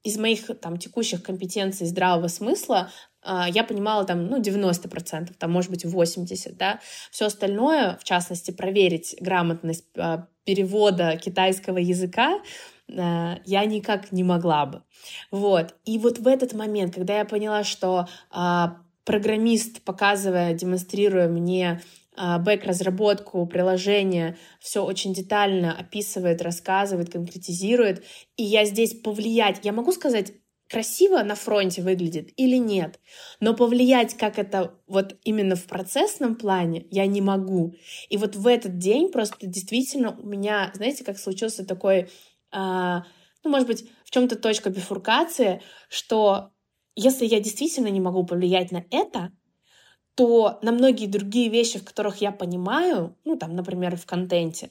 [0.02, 2.90] из моих там текущих компетенций здравого смысла
[3.22, 6.80] э, я понимала там, ну, 90%, там, может быть, 80%, да,
[7.12, 12.40] все остальное, в частности, проверить грамотность э, перевода китайского языка,
[12.88, 14.82] э, я никак не могла бы.
[15.30, 15.76] Вот.
[15.84, 18.08] И вот в этот момент, когда я поняла, что
[19.06, 21.80] программист, показывая, демонстрируя мне
[22.16, 28.04] а, бэк-разработку приложения, все очень детально описывает, рассказывает, конкретизирует.
[28.36, 30.32] И я здесь повлиять, я могу сказать,
[30.68, 32.98] красиво на фронте выглядит или нет,
[33.38, 37.76] но повлиять, как это вот именно в процессном плане, я не могу.
[38.08, 42.10] И вот в этот день просто действительно у меня, знаете, как случился такой,
[42.50, 43.04] а,
[43.44, 46.50] ну, может быть, в чем-то точка бифуркации, что
[46.96, 49.30] если я действительно не могу повлиять на это,
[50.16, 54.70] то на многие другие вещи, в которых я понимаю, ну, там, например, в контенте,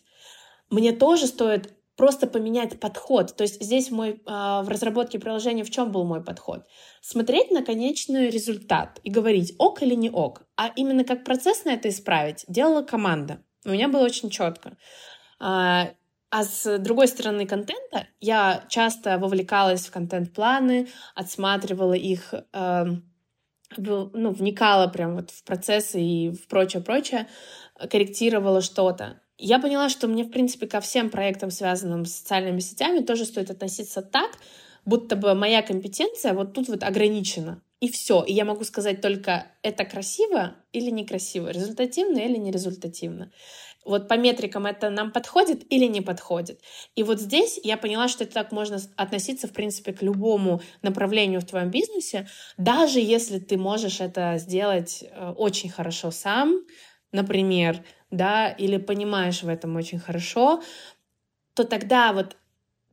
[0.69, 3.35] мне тоже стоит просто поменять подход.
[3.35, 6.65] То есть здесь мой, э, в разработке приложения в чем был мой подход?
[7.01, 10.41] Смотреть на конечный результат и говорить, ок или не ок.
[10.57, 13.43] А именно как процесс на это исправить, делала команда.
[13.65, 14.77] У меня было очень четко.
[16.38, 22.86] А, с другой стороны контента я часто вовлекалась в контент-планы, отсматривала их, э,
[23.78, 27.30] ну, вникала прям вот в процессы и в прочее-прочее,
[27.89, 29.21] корректировала что-то.
[29.38, 33.50] Я поняла, что мне, в принципе, ко всем проектам, связанным с социальными сетями, тоже стоит
[33.50, 34.32] относиться так,
[34.84, 37.62] будто бы моя компетенция вот тут вот ограничена.
[37.80, 38.24] И все.
[38.24, 43.32] И я могу сказать только, это красиво или некрасиво, результативно или нерезультативно
[43.86, 46.60] вот по метрикам это нам подходит или не подходит.
[46.95, 51.39] И вот здесь я поняла, что это так можно относиться, в принципе, к любому направлению
[51.39, 56.65] в твоем бизнесе, даже если ты можешь это сделать э, очень хорошо сам,
[57.12, 60.63] например, да, или понимаешь в этом очень хорошо,
[61.54, 62.38] то тогда вот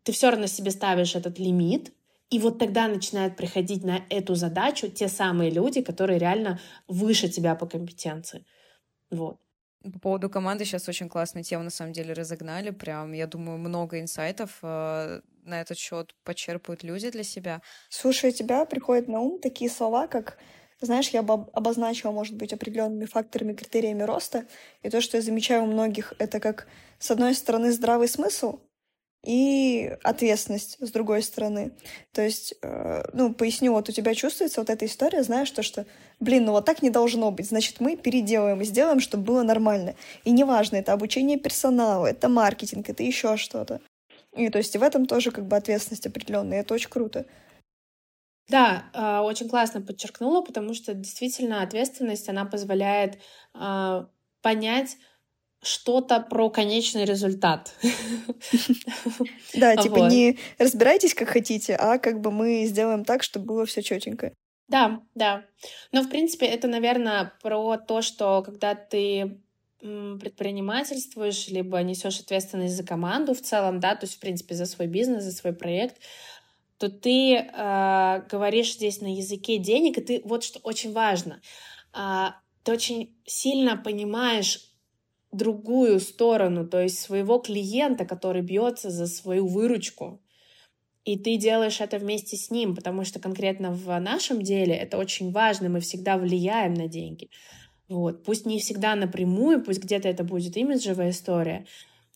[0.05, 1.93] ты все равно себе ставишь этот лимит,
[2.31, 7.55] и вот тогда начинают приходить на эту задачу те самые люди, которые реально выше тебя
[7.55, 8.47] по компетенции.
[9.11, 9.39] Вот.
[9.83, 12.71] По поводу команды сейчас очень классную тему на самом деле разогнали.
[12.71, 17.63] Прям, я думаю, много инсайтов э, на этот счет почерпают люди для себя.
[17.89, 20.39] Слушай, у тебя приходят на ум такие слова, как
[20.81, 24.47] знаешь, я бы обозначила, может быть, определенными факторами, критериями роста.
[24.83, 26.67] И то, что я замечаю у многих, это как,
[26.99, 28.59] с одной стороны, здравый смысл,
[29.25, 31.73] и ответственность с другой стороны.
[32.13, 35.87] То есть, э, ну, поясню, вот у тебя чувствуется вот эта история, знаешь, то, что,
[36.19, 39.95] блин, ну вот так не должно быть, значит, мы переделаем и сделаем, чтобы было нормально.
[40.25, 43.81] И неважно, это обучение персонала, это маркетинг, это еще что-то.
[44.37, 47.27] И то есть в этом тоже как бы ответственность определенная, это очень круто.
[48.49, 53.19] Да, а, очень классно подчеркнула, потому что действительно ответственность, она позволяет
[53.55, 54.09] а,
[54.43, 54.97] понять
[55.63, 57.75] что-то про конечный результат.
[59.55, 63.83] Да, типа не разбирайтесь как хотите, а как бы мы сделаем так, чтобы было все
[63.83, 64.33] четенько.
[64.69, 65.45] Да, да.
[65.93, 69.39] Но, в принципе, это, наверное, про то, что когда ты
[69.81, 74.87] предпринимательствуешь, либо несешь ответственность за команду в целом, да, то есть, в принципе, за свой
[74.87, 75.97] бизнес, за свой проект,
[76.79, 81.41] то ты э, говоришь здесь на языке денег, и ты вот что очень важно,
[81.95, 82.29] э,
[82.63, 84.72] ты очень сильно понимаешь
[85.33, 90.21] другую сторону, то есть своего клиента, который бьется за свою выручку,
[91.05, 95.33] и ты делаешь это вместе с ним, потому что конкретно в нашем деле это очень
[95.33, 97.31] важно, мы всегда влияем на деньги.
[97.89, 98.25] Вот.
[98.25, 101.67] Пусть не всегда напрямую, пусть где-то это будет имиджевая история,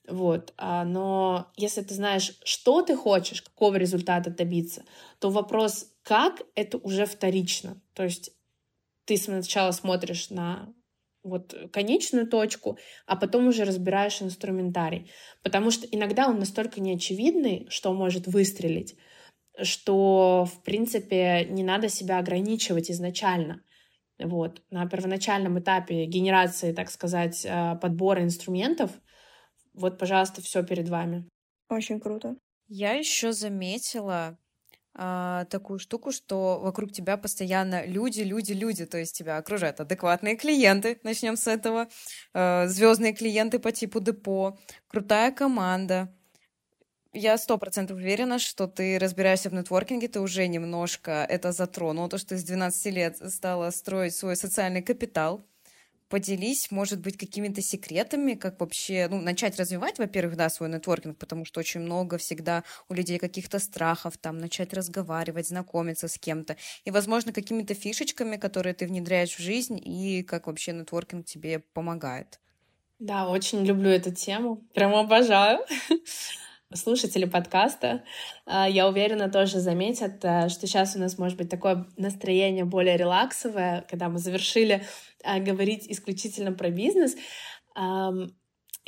[0.09, 0.55] вот.
[0.57, 4.85] А, но если ты знаешь, что ты хочешь, какого результата добиться,
[5.19, 7.81] то вопрос «как»— это уже вторично.
[7.93, 8.31] То есть
[9.05, 10.73] ты сначала смотришь на
[11.29, 15.11] вот конечную точку, а потом уже разбираешь инструментарий.
[15.43, 18.97] Потому что иногда он настолько неочевидный, что может выстрелить,
[19.63, 23.63] что, в принципе, не надо себя ограничивать изначально.
[24.19, 24.63] Вот.
[24.71, 28.91] На первоначальном этапе генерации, так сказать, а, подбора инструментов—
[29.77, 31.29] вот, пожалуйста, все перед вами.
[31.69, 32.37] Очень круто.
[32.67, 34.39] Я еще заметила
[34.99, 40.37] а, такую штуку, что вокруг тебя постоянно люди, люди, люди, то есть тебя окружают адекватные
[40.37, 41.89] клиенты, начнем с этого,
[42.33, 46.13] а, звездные клиенты по типу депо, крутая команда.
[47.13, 52.19] Я сто процентов уверена, что ты разбираешься в нетворкинге, ты уже немножко это затронул, то,
[52.19, 55.47] что ты с 12 лет стала строить свой социальный капитал,
[56.09, 61.45] поделись, может быть, какими-то секретами, как вообще, ну, начать развивать, во-первых, да, свой нетворкинг, потому
[61.45, 66.91] что очень много всегда у людей каких-то страхов, там, начать разговаривать, знакомиться с кем-то, и,
[66.91, 72.41] возможно, какими-то фишечками, которые ты внедряешь в жизнь, и как вообще нетворкинг тебе помогает.
[72.99, 75.61] Да, очень люблю эту тему, прям обожаю.
[76.75, 78.03] Слушатели подкаста,
[78.45, 82.97] а, я уверена, тоже заметят, э, что сейчас у нас может быть такое настроение более
[82.97, 84.85] релаксовое, когда мы завершили
[85.23, 87.17] а, говорить исключительно про бизнес.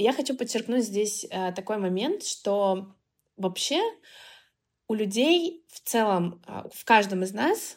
[0.00, 2.94] Я хочу подчеркнуть здесь такой момент, что
[3.36, 3.80] вообще
[4.86, 7.76] у людей в целом, а, в каждом из нас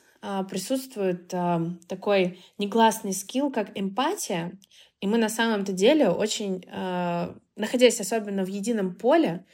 [0.52, 1.30] присутствует
[1.88, 4.60] такой негласный скилл, как эмпатия,
[5.00, 6.64] и мы на самом-то деле очень,
[7.56, 9.48] находясь особенно в едином поле,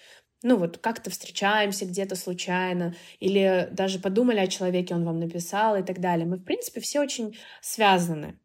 [0.43, 5.84] ну вот как-то встречаемся где-то случайно, или даже подумали о человеке, он вам написал и
[5.84, 6.26] так далее.
[6.26, 8.39] Мы, в принципе, все очень связаны.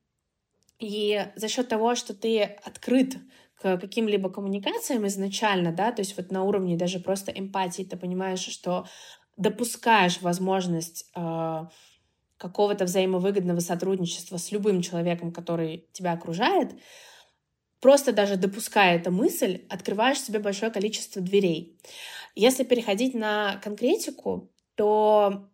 [0.79, 3.17] И за счет того, что ты открыт
[3.61, 8.41] к каким-либо коммуникациям изначально, да, то есть вот на уровне даже просто эмпатии ты понимаешь,
[8.41, 8.87] что
[9.37, 11.67] допускаешь возможность э,
[12.37, 16.73] какого-то взаимовыгодного сотрудничества с любым человеком, который тебя окружает,
[17.83, 21.77] просто даже допуская эту мысль, открываешь себе большое количество дверей.
[22.35, 25.51] Если переходить на конкретику, то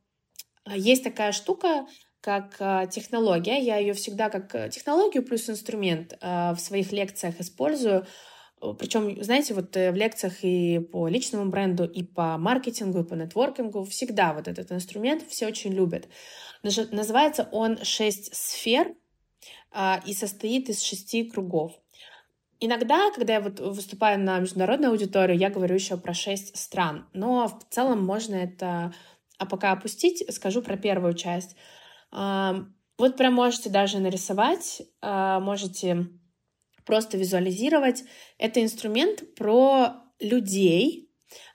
[0.64, 1.86] а, есть такая штука,
[2.20, 3.58] как а, технология.
[3.58, 8.06] Я ее всегда как э, технологию плюс инструмент в своих лекциях использую.
[8.78, 13.14] Причем, знаете, вот э, в лекциях и по личному бренду, и по маркетингу, и по
[13.14, 16.08] нетворкингу всегда вот этот инструмент все очень любят.
[16.62, 18.94] Называется он «Шесть сфер»
[20.06, 21.78] и состоит из шести кругов.
[22.60, 27.46] Иногда, когда я вот выступаю на международную аудиторию, я говорю еще про шесть стран, но
[27.46, 28.92] в целом можно это
[29.38, 31.56] а пока опустить, скажу про первую часть.
[32.10, 36.08] Вот прям можете даже нарисовать, а, можете
[36.84, 38.02] просто визуализировать.
[38.38, 41.08] Это инструмент про людей,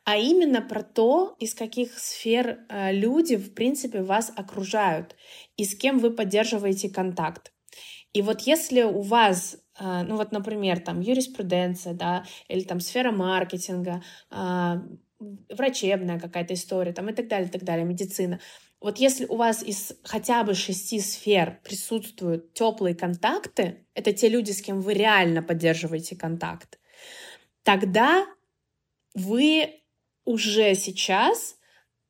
[0.05, 5.17] а именно про то, из каких сфер а, люди, в принципе, вас окружают
[5.57, 7.51] и с кем вы поддерживаете контакт.
[8.13, 14.03] И вот если у вас ну вот, например, там юриспруденция, да, или там сфера маркетинга,
[14.29, 14.83] а,
[15.49, 18.39] врачебная какая-то история, там и так далее, и так далее, медицина.
[18.81, 24.51] Вот если у вас из хотя бы шести сфер присутствуют теплые контакты, это те люди,
[24.51, 26.79] с кем вы реально поддерживаете контакт,
[27.63, 28.25] тогда
[29.13, 29.81] вы
[30.25, 31.62] уже сейчас а,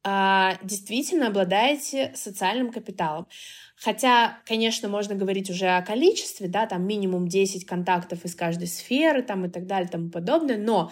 [0.03, 3.27] действительно обладаете социальным капиталом.
[3.75, 9.23] Хотя, конечно, можно говорить уже о количестве, да, там минимум 10 контактов из каждой сферы,
[9.23, 10.91] там и так далее, тому подобное, но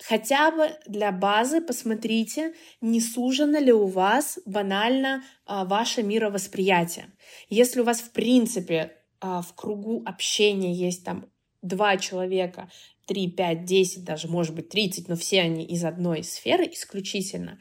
[0.00, 7.10] хотя бы для базы посмотрите, не сужено ли у вас банально а, ваше мировосприятие.
[7.48, 11.26] Если у вас, в принципе, а, в кругу общения есть там
[11.62, 12.70] два человека,
[13.06, 17.58] 3, 5, 10, даже, может быть, 30, но все они из одной сферы исключительно,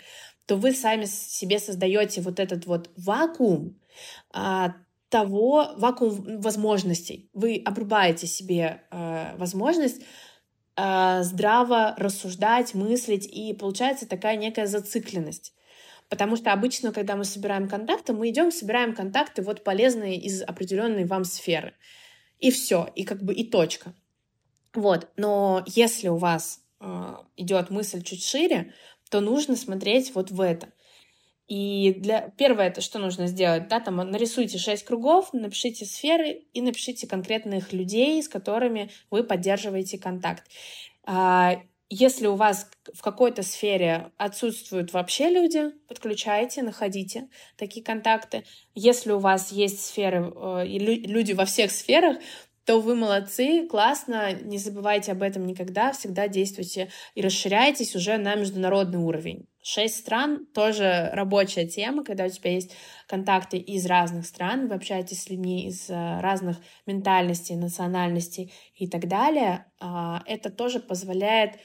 [0.50, 3.80] то вы сами себе создаете вот этот вот вакуум
[4.34, 4.74] а,
[5.10, 7.30] того, вакуум возможностей.
[7.34, 10.02] Вы обрубаете себе а, возможность
[10.76, 15.54] а, здраво рассуждать, мыслить, и получается такая некая зацикленность.
[16.10, 21.06] Потому что обычно, когда мы собираем контакты, мы идем, собираем контакты вот полезные из определенной
[21.06, 21.76] вам сферы.
[22.40, 23.94] И все, и как бы и точка.
[24.74, 25.10] Вот.
[25.16, 28.74] Но если у вас э, идет мысль чуть шире,
[29.10, 30.72] то нужно смотреть вот в это.
[31.48, 36.62] И для первое, это что нужно сделать, да, там нарисуйте шесть кругов, напишите сферы и
[36.62, 40.44] напишите конкретных людей, с которыми вы поддерживаете контакт.
[41.06, 48.44] А, если у вас в какой-то сфере отсутствуют вообще люди, подключайте, находите такие контакты.
[48.76, 52.18] Если у вас есть сферы э, люди во всех сферах,
[52.70, 58.36] то вы молодцы, классно, не забывайте об этом никогда, всегда действуйте и расширяйтесь уже на
[58.36, 59.48] международный уровень.
[59.64, 62.76] Шесть стран— тоже рабочая тема, когда у тебя есть
[63.08, 69.08] контакты из разных стран, вы общаетесь с людьми из э, разных ментальностей, национальностей и так
[69.08, 69.66] далее.
[69.80, 71.56] А, это тоже позволяет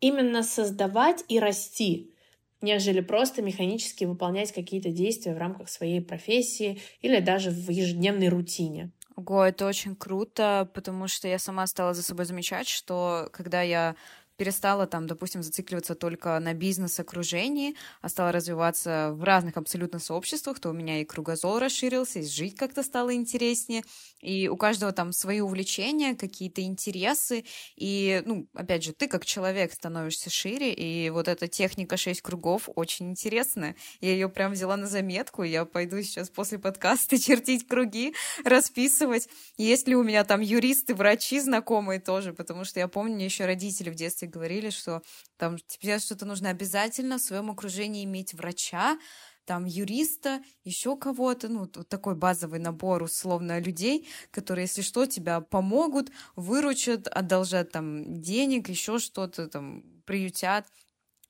[0.00, 2.12] именно создавать и расти,
[2.60, 8.92] нежели просто механически выполнять какие-то действия в рамках своей профессии или даже в ежедневной рутине.
[9.26, 13.94] Ого, это очень круто, потому что я сама стала за собой замечать, что когда я
[14.36, 20.70] перестала там, допустим, зацикливаться только на бизнес-окружении, а стала развиваться в разных абсолютно сообществах, то
[20.70, 23.82] у меня и кругозор расширился, и жить как-то стало интереснее,
[24.20, 27.44] и у каждого там свои увлечения, какие-то интересы,
[27.76, 32.68] и, ну, опять же, ты как человек становишься шире, и вот эта техника шесть кругов
[32.74, 33.76] очень интересная.
[34.00, 38.14] Я ее прям взяла на заметку, я пойду сейчас после подкаста чертить круги,
[38.44, 39.28] расписывать.
[39.56, 43.46] Есть ли у меня там юристы, врачи знакомые тоже, потому что я помню, мне еще
[43.46, 45.02] родители в детстве говорили, что
[45.36, 48.98] там тебе что-то нужно обязательно в своем окружении иметь врача,
[49.44, 55.40] там юриста, еще кого-то, ну, вот такой базовый набор условно людей, которые, если что, тебя
[55.40, 60.66] помогут, выручат, одолжат там денег, еще что-то там приютят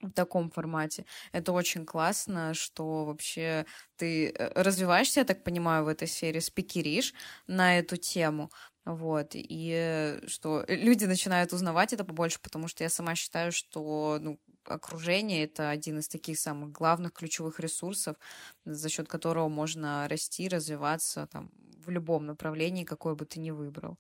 [0.01, 1.07] в таком формате.
[1.33, 3.67] Это очень классно, что вообще
[3.97, 7.15] ты э, развиваешься, я так понимаю, в этой сфере, спикеришь
[7.47, 8.51] на эту тему.
[8.85, 14.41] Вот, и что люди начинают узнавать это побольше, потому что я сама считаю, что ну,
[14.65, 18.17] окружение это один из таких самых главных ключевых ресурсов,
[18.65, 23.99] за счет которого можно расти, развиваться там, в любом направлении, какое бы ты ни выбрал.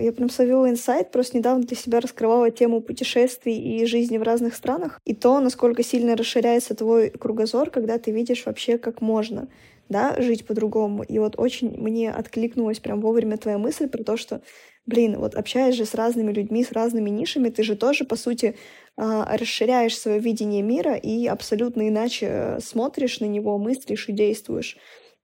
[0.00, 4.54] Я прям словила инсайт, просто недавно для себя раскрывала тему путешествий и жизни в разных
[4.54, 9.48] странах, и то, насколько сильно расширяется твой кругозор, когда ты видишь вообще, как можно
[9.92, 11.04] да, жить по-другому.
[11.04, 14.42] И вот очень мне откликнулась прям вовремя твоя мысль про то, что,
[14.86, 18.56] блин, вот общаясь же с разными людьми, с разными нишами, ты же тоже, по сути,
[18.96, 24.76] а, расширяешь свое видение мира и абсолютно иначе смотришь на него, мыслишь и действуешь.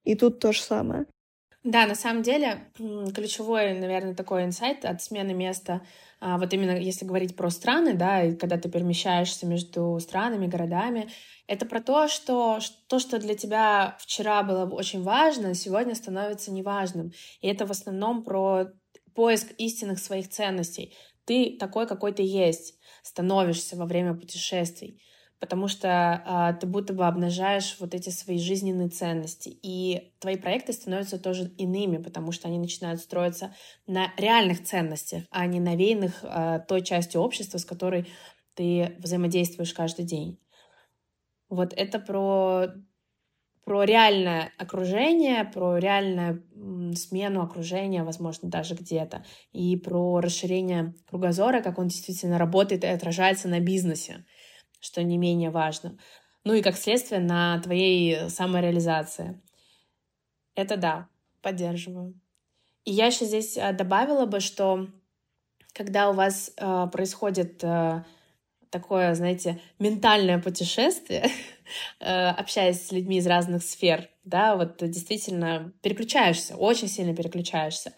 [0.04, 1.06] И тут то же самое.
[1.64, 2.70] Да, на самом деле,
[3.14, 5.82] ключевой, наверное, такой инсайт от смены места,
[6.20, 11.10] а, вот именно если говорить про страны, да, и когда ты перемещаешься между странами, городами,
[11.48, 17.12] это про то, что то, что для тебя вчера было очень важно, сегодня становится неважным.
[17.40, 18.68] И это в основном про
[19.14, 20.96] поиск истинных своих ценностей.
[21.24, 25.02] Ты такой, какой ты есть, становишься во время путешествий
[25.40, 29.56] потому что а, ты будто бы обнажаешь вот эти свои жизненные ценности.
[29.62, 33.54] И твои проекты становятся тоже иными, потому что они начинают строиться
[33.86, 38.06] на реальных ценностях, а не навеянных а, той частью общества, с которой
[38.54, 40.40] ты взаимодействуешь каждый день.
[41.48, 42.66] Вот это про,
[43.64, 46.44] про реальное окружение, про реальную
[46.96, 53.48] смену окружения, возможно, даже где-то, и про расширение кругозора, как он действительно работает и отражается
[53.48, 54.24] на бизнесе
[54.80, 55.98] что не менее важно.
[56.44, 59.40] Ну и как следствие на твоей самореализации.
[60.54, 61.08] Это да,
[61.42, 62.18] поддерживаю.
[62.84, 64.88] И я еще здесь э, добавила бы, что
[65.72, 68.02] когда у вас э, происходит э,
[68.70, 71.30] такое, знаете, ментальное путешествие,
[72.00, 77.92] э, общаясь с людьми из разных сфер, да, вот действительно переключаешься, очень сильно переключаешься,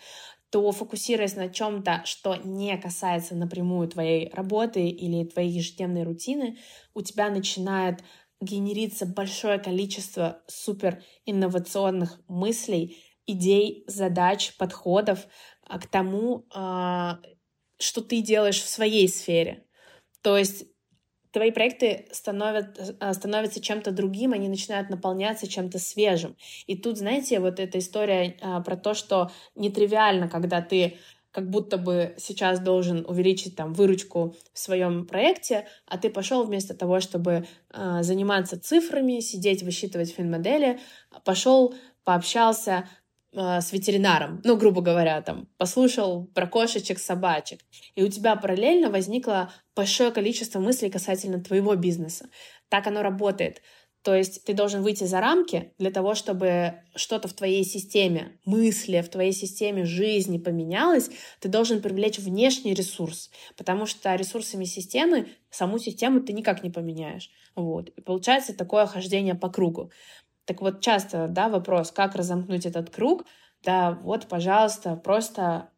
[0.51, 6.59] то фокусируясь на чем-то, что не касается напрямую твоей работы или твоей ежедневной рутины,
[6.93, 8.03] у тебя начинает
[8.41, 12.97] генериться большое количество супер инновационных мыслей,
[13.27, 15.27] идей, задач, подходов
[15.63, 17.21] а, к тому, а,
[17.79, 19.65] что ты делаешь в своей сфере.
[20.23, 20.65] То есть
[21.33, 26.37] твои проекты становят, э, становятся чем-то другим, они начинают наполняться чем-то свежим.
[26.67, 30.99] И тут, знаете, вот эта история а, про то, что нетривиально, когда ты
[31.33, 36.75] как будто бы сейчас должен увеличить там выручку в своем проекте, а ты пошел вместо
[36.75, 40.81] того, чтобы э, заниматься цифрами, сидеть, высчитывать финмодели,
[41.25, 43.00] пошел, пообщался э,
[43.33, 47.61] с ветеринаром, ну, грубо говоря, там, послушал про кошечек, собачек,
[47.95, 52.29] и у тебя параллельно возникло большое количество мыслей касательно твоего бизнеса.
[52.69, 53.63] Так оно работает.
[54.03, 59.03] То есть ты должен выйти за рамки для того, чтобы что-то в твоей системе мысли,
[59.03, 65.79] в твоей системе жизни поменялось, ты должен привлечь внешний ресурс, потому что ресурсами системы саму
[65.79, 67.31] систему ты никак не поменяешь.
[67.55, 67.91] Вот.
[67.91, 69.91] И получается такое хождение по кругу.
[70.51, 73.25] Так вот, часто, да, вопрос, как разомкнуть этот круг,
[73.63, 75.71] да, вот, пожалуйста, просто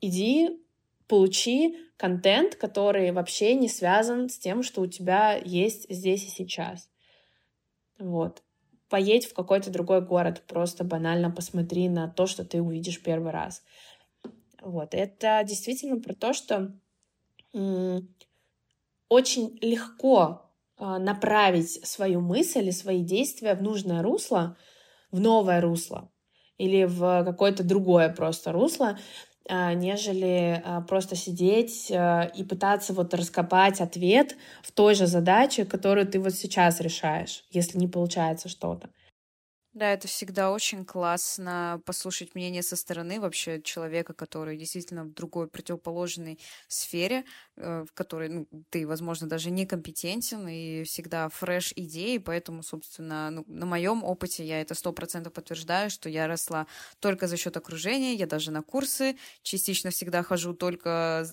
[0.00, 0.64] иди,
[1.08, 6.88] получи контент, который вообще не связан с тем, что у тебя есть здесь и сейчас.
[7.98, 8.44] Вот.
[8.88, 13.64] Поедь в какой-то другой город, просто банально посмотри на то, что ты увидишь первый раз.
[14.62, 14.94] Вот.
[14.94, 16.72] Это действительно про то, что
[19.08, 20.43] очень легко
[20.78, 24.56] направить свою мысль и свои действия в нужное русло,
[25.10, 26.10] в новое русло
[26.58, 28.98] или в какое-то другое просто русло,
[29.48, 35.64] а, нежели а, просто сидеть а, и пытаться вот раскопать ответ в той же задаче,
[35.64, 38.88] которую ты вот сейчас решаешь, если не получается что-то.
[39.74, 45.48] Да, это всегда очень классно послушать мнение со стороны вообще человека, который действительно в другой
[45.48, 47.24] противоположной сфере,
[47.56, 53.44] э, в которой ну, ты, возможно, даже некомпетентен и всегда фреш идеи, поэтому, собственно, ну,
[53.48, 56.68] на моем опыте я это сто процентов подтверждаю, что я росла
[57.00, 61.26] только за счет окружения, я даже на курсы частично всегда хожу только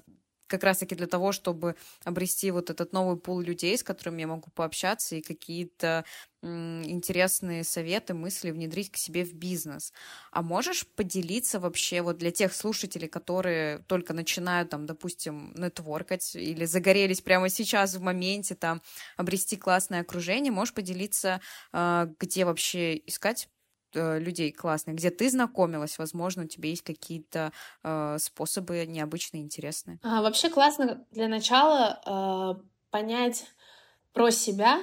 [0.51, 4.51] как раз-таки для того, чтобы обрести вот этот новый пул людей, с которыми я могу
[4.51, 6.05] пообщаться и какие-то
[6.43, 9.93] интересные советы, мысли внедрить к себе в бизнес.
[10.31, 16.65] А можешь поделиться вообще вот для тех слушателей, которые только начинают там, допустим, нетворкать или
[16.65, 18.81] загорелись прямо сейчас в моменте там
[19.17, 21.41] обрести классное окружение, можешь поделиться,
[21.71, 23.47] а, где вообще искать
[23.95, 27.51] людей классных, где ты знакомилась, возможно, у тебя есть какие-то
[27.83, 29.99] э, способы необычные, интересные.
[30.03, 33.45] А, вообще классно для начала э, понять
[34.13, 34.81] про себя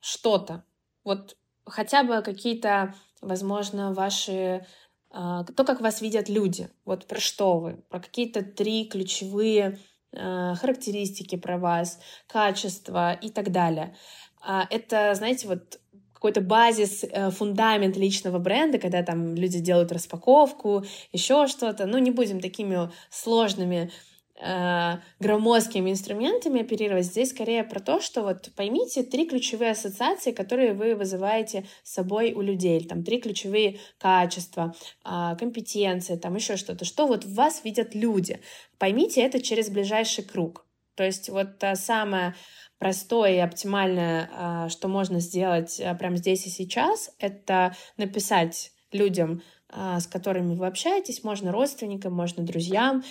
[0.00, 0.64] что-то.
[1.04, 4.64] Вот хотя бы какие-то, возможно, ваши э,
[5.10, 9.78] то, как вас видят люди, вот про что вы, про какие-то три ключевые
[10.12, 13.96] э, характеристики про вас, качества и так далее.
[14.42, 15.80] А это, знаете, вот
[16.20, 21.86] какой-то базис, э, фундамент личного бренда, когда там люди делают распаковку, еще что-то.
[21.86, 23.90] Ну, не будем такими сложными
[24.38, 27.06] э, громоздкими инструментами оперировать.
[27.06, 32.34] Здесь скорее про то, что вот поймите три ключевые ассоциации, которые вы вызываете с собой
[32.34, 32.84] у людей.
[32.84, 34.74] Там три ключевые качества,
[35.06, 36.84] э, компетенции, там еще что-то.
[36.84, 38.40] Что вот в вас видят люди.
[38.76, 40.66] Поймите это через ближайший круг.
[40.96, 42.34] То есть вот та самая
[42.80, 49.42] простое и оптимальное, а, что можно сделать а, прямо здесь и сейчас, это написать людям,
[49.68, 53.04] а, с которыми вы общаетесь, можно родственникам, можно друзьям,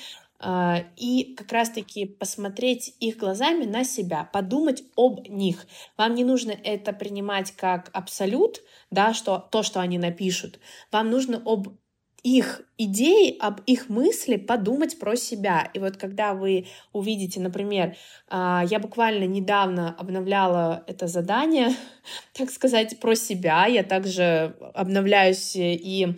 [0.96, 5.68] и как раз-таки посмотреть их глазами на себя, подумать об них.
[5.98, 10.62] Вам не нужно это принимать как абсолют, да, что то, что они напишут.
[10.94, 11.68] Вам нужно об
[12.24, 15.70] их идеи, об их мысли подумать про себя.
[15.74, 17.96] И вот когда вы увидите, например,
[18.28, 21.70] а, я буквально недавно обновляла это задание,
[22.34, 26.18] так сказать, про себя, я также обновляюсь и,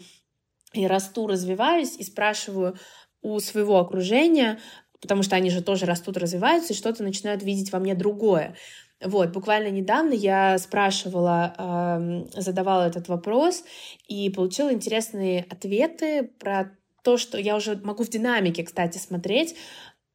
[0.73, 2.77] и расту, развиваюсь, и спрашиваю
[3.21, 4.59] у своего окружения,
[4.99, 8.55] потому что они же тоже растут, развиваются, и что-то начинают видеть во мне другое.
[9.03, 13.63] Вот, буквально недавно я спрашивала, задавала этот вопрос
[14.07, 16.71] и получила интересные ответы про
[17.03, 19.55] то, что я уже могу в динамике, кстати, смотреть,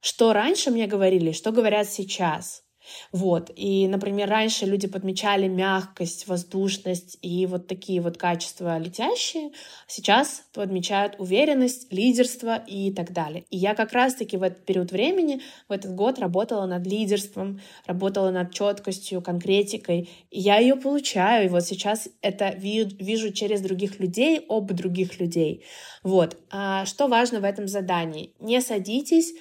[0.00, 2.65] что раньше мне говорили, что говорят сейчас.
[3.12, 3.50] Вот.
[3.54, 9.50] И, например, раньше люди подмечали мягкость, воздушность и вот такие вот качества летящие.
[9.86, 13.44] Сейчас подмечают уверенность, лидерство и так далее.
[13.50, 18.30] И я как раз-таки в этот период времени, в этот год работала над лидерством, работала
[18.30, 20.08] над четкостью, конкретикой.
[20.30, 21.46] И я ее получаю.
[21.46, 25.64] И вот сейчас это вижу через других людей, об других людей.
[26.02, 26.36] Вот.
[26.50, 28.32] А что важно в этом задании?
[28.40, 29.32] Не садитесь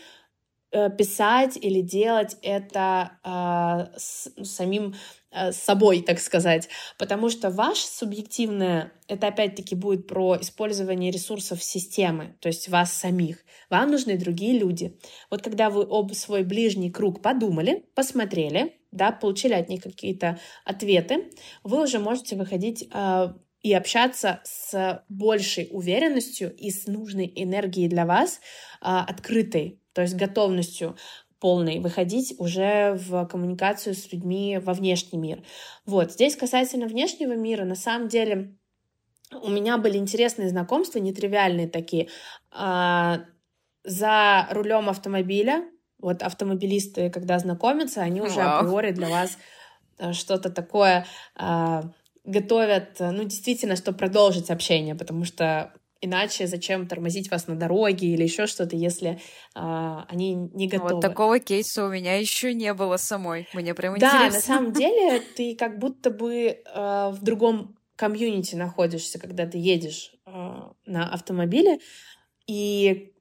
[0.98, 4.96] писать или делать это э, с, самим
[5.32, 12.36] э, собой, так сказать, потому что ваше субъективное, это опять-таки будет про использование ресурсов системы,
[12.40, 13.38] то есть вас самих.
[13.70, 14.98] Вам нужны другие люди.
[15.30, 21.32] Вот когда вы об свой ближний круг подумали, посмотрели, да, получили от них какие-то ответы,
[21.64, 23.34] вы уже можете выходить э,
[23.66, 28.40] и общаться с большей уверенностью и с нужной энергией для вас,
[28.80, 30.96] а, открытой, то есть готовностью
[31.40, 35.44] полной выходить уже в коммуникацию с людьми во внешний мир.
[35.86, 38.56] Вот здесь касательно внешнего мира, на самом деле
[39.32, 42.10] у меня были интересные знакомства, нетривиальные такие.
[42.52, 43.22] А,
[43.84, 45.66] за рулем автомобиля,
[46.00, 48.60] вот автомобилисты, когда знакомятся, они уже Вау.
[48.60, 49.38] априори для вас
[49.98, 51.84] э, что-то такое а,
[52.24, 58.08] готовят, э, ну, действительно, чтобы продолжить общение, потому что иначе зачем тормозить вас на дороге
[58.08, 59.20] или еще что-то, если
[59.54, 60.94] а, они не готовы.
[60.96, 63.48] Вот такого кейса у меня еще не было самой.
[63.54, 64.30] Мне прям да, интересно.
[64.30, 69.58] Да, на самом деле ты как будто бы а, в другом комьюнити находишься, когда ты
[69.58, 71.80] едешь а, на автомобиле,
[72.48, 73.15] и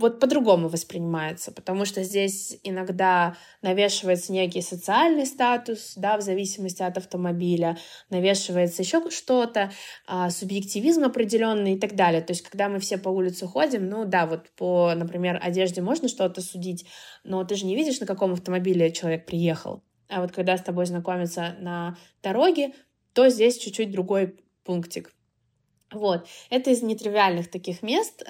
[0.00, 6.96] вот по-другому воспринимается, потому что здесь иногда навешивается некий социальный статус, да, в зависимости от
[6.96, 7.76] автомобиля,
[8.08, 9.70] навешивается еще что-то,
[10.06, 12.22] а, субъективизм определенный и так далее.
[12.22, 16.08] То есть, когда мы все по улице ходим, ну да, вот по, например, одежде можно
[16.08, 16.86] что-то судить,
[17.22, 19.82] но ты же не видишь, на каком автомобиле человек приехал.
[20.08, 22.72] А вот когда с тобой знакомятся на дороге,
[23.12, 25.12] то здесь чуть-чуть другой пунктик.
[25.92, 28.22] Вот, это из нетривиальных таких мест.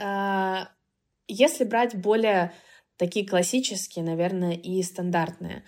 [1.32, 2.52] Если брать более
[2.96, 5.62] такие классические, наверное, и стандартные,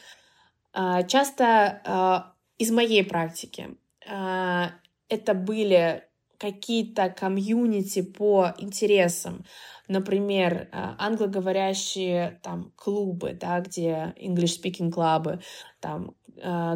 [0.73, 3.77] а, часто а, из моей практики
[4.09, 4.73] а,
[5.09, 6.03] это были
[6.37, 9.45] какие-то комьюнити по интересам,
[9.87, 15.41] например, англоговорящие там клубы, да, где English speaking клубы,
[15.79, 16.17] там,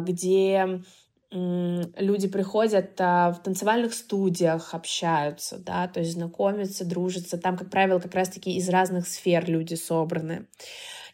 [0.05, 0.81] где
[1.31, 7.37] люди приходят а, в танцевальных студиях, общаются, да, то есть знакомятся, дружатся.
[7.37, 10.47] Там, как правило, как раз-таки из разных сфер люди собраны.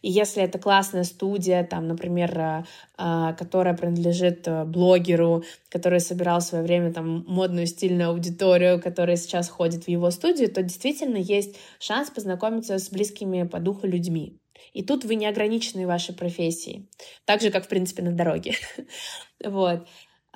[0.02, 2.64] И если это классная студия, там, например, а,
[2.96, 9.48] а, которая принадлежит блогеру, который собирал в свое время там модную стильную аудиторию, которая сейчас
[9.48, 14.38] ходит в его студию, то действительно есть шанс познакомиться с близкими по духу людьми.
[14.72, 16.88] И тут вы не ограничены вашей профессией.
[17.24, 18.54] Так же, как, в принципе, на дороге.
[19.44, 19.86] вот.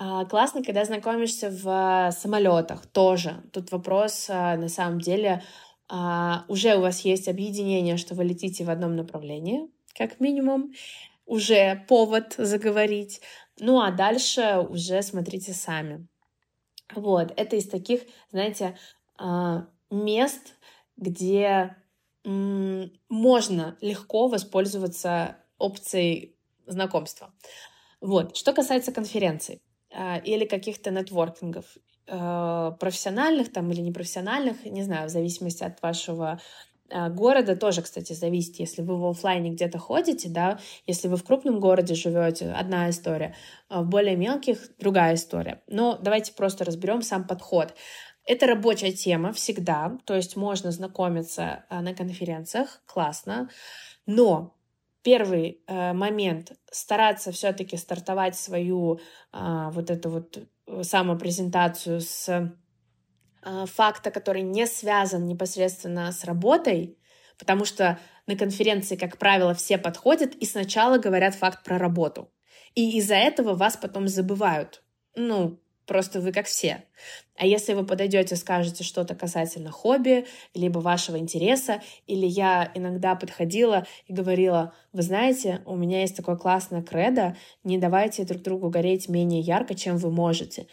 [0.01, 3.43] А, классно, когда знакомишься в самолетах тоже.
[3.51, 5.43] Тут вопрос, а, на самом деле,
[5.89, 10.73] а, уже у вас есть объединение, что вы летите в одном направлении, как минимум,
[11.25, 13.19] уже повод заговорить.
[13.59, 16.07] Ну а дальше уже смотрите сами.
[16.95, 18.01] Вот, это из таких,
[18.31, 18.77] знаете,
[19.91, 20.55] мест,
[20.95, 21.75] где
[23.09, 27.33] можно легко воспользоваться опцией знакомства.
[28.01, 28.37] Вот.
[28.37, 29.61] Что касается конференций.
[29.91, 31.65] А, или каких-то нетворкингов
[32.07, 36.39] а, профессиональных там или непрофессиональных, не знаю, в зависимости от вашего
[36.91, 41.23] а, города тоже, кстати, зависит, если вы в офлайне где-то ходите, да, если вы в
[41.23, 43.35] крупном городе живете, одна история,
[43.69, 45.61] в более мелких другая история.
[45.67, 47.73] Но давайте просто разберем сам подход.
[48.29, 53.49] Это рабочая тема всегда, то есть можно знакомиться на конференциях, классно,
[54.05, 54.55] но
[55.01, 58.99] первый э, момент стараться все-таки стартовать свою
[59.33, 66.99] э, вот эту вот э, самопрезентацию с э, факта, который не связан непосредственно с работой,
[67.39, 72.31] потому что на конференции, как правило, все подходят и сначала говорят факт про работу.
[72.75, 74.83] И из-за этого вас потом забывают.
[75.15, 75.59] Ну,
[75.89, 76.83] Просто вы как все.
[77.35, 83.87] А если вы подойдете, скажете что-то касательно хобби, либо вашего интереса, или я иногда подходила
[84.05, 89.09] и говорила, вы знаете, у меня есть такое классное кредо, не давайте друг другу гореть
[89.09, 90.67] менее ярко, чем вы можете.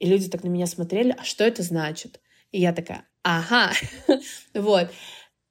[0.00, 2.20] И люди так на меня смотрели, а что это значит?
[2.52, 3.72] И я такая, ага,
[4.54, 4.90] вот.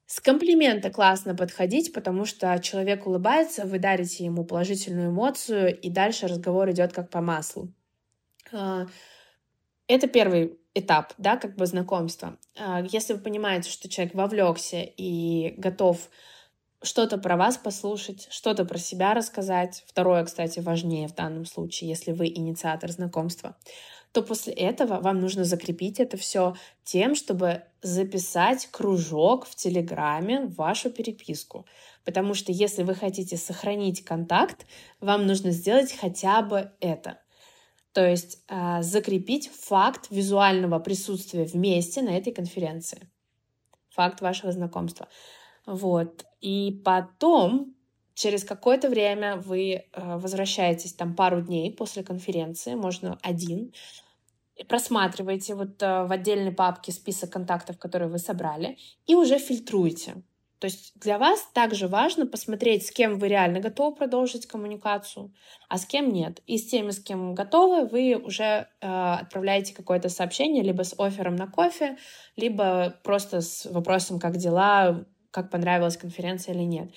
[0.06, 6.28] С комплимента классно подходить, потому что человек улыбается, вы дарите ему положительную эмоцию, и дальше
[6.28, 7.74] разговор идет как по маслу.
[8.52, 8.86] А,
[9.86, 12.38] это первый этап, да, как бы знакомства.
[12.56, 16.10] А, если вы понимаете, что человек вовлекся и готов
[16.82, 22.12] что-то про вас послушать, что-то про себя рассказать, второе, кстати, важнее в данном случае, если
[22.12, 23.56] вы инициатор знакомства,
[24.12, 30.54] то после этого вам нужно закрепить это все тем, чтобы записать кружок в Телеграме в
[30.54, 31.66] вашу переписку.
[32.04, 34.64] Потому что если вы хотите сохранить контакт,
[35.00, 37.18] вам нужно сделать хотя бы это.
[37.98, 43.10] То есть э, закрепить факт визуального присутствия вместе на этой конференции.
[43.90, 45.08] Факт вашего знакомства.
[45.66, 46.24] Вот.
[46.40, 47.74] И потом,
[48.14, 53.72] через какое-то время вы э, возвращаетесь там пару дней после конференции, можно один,
[54.68, 58.78] просматриваете вот э, в отдельной папке список контактов, которые вы собрали,
[59.08, 60.22] и уже фильтруете.
[60.58, 65.32] То есть для вас также важно посмотреть, с кем вы реально готовы продолжить коммуникацию,
[65.68, 66.42] а с кем нет.
[66.46, 71.36] И с теми, с кем готовы, вы уже э, отправляете какое-то сообщение либо с оффером
[71.36, 71.96] на кофе,
[72.36, 76.90] либо просто с вопросом, как дела, как понравилась конференция или нет.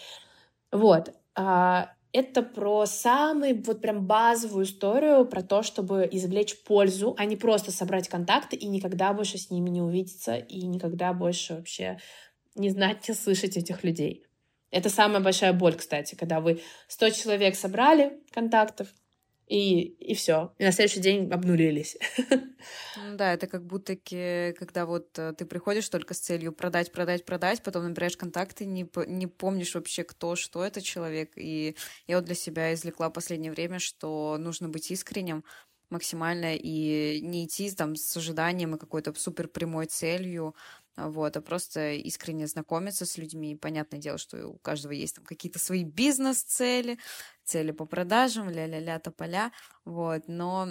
[0.72, 1.14] Вот.
[1.38, 7.38] Э, это про самую вот прям базовую историю, про то, чтобы извлечь пользу, а не
[7.38, 12.00] просто собрать контакты и никогда больше с ними не увидеться и никогда больше вообще
[12.56, 14.26] не знать, не слышать этих людей.
[14.72, 18.88] Это самая большая боль, кстати, когда вы 100 человек собрали контактов,
[19.52, 20.54] и, и все.
[20.60, 21.98] И на следующий день обнулились.
[22.96, 27.26] Ну, да, это как будто когда вот э, ты приходишь только с целью продать, продать,
[27.26, 31.32] продать, потом набираешь контакты, не, не помнишь вообще, кто, что это человек.
[31.36, 31.76] И
[32.08, 35.44] я вот для себя извлекла последнее время, что нужно быть искренним
[35.90, 40.56] максимально и не идти там с ожиданием и какой-то супер прямой целью,
[40.98, 43.56] вот, а просто искренне знакомиться с людьми.
[43.56, 47.00] Понятное дело, что у каждого есть там какие-то свои бизнес-цели,
[47.44, 49.52] цели по продажам, ля-ля-ля, тополя,
[49.86, 50.70] вот, но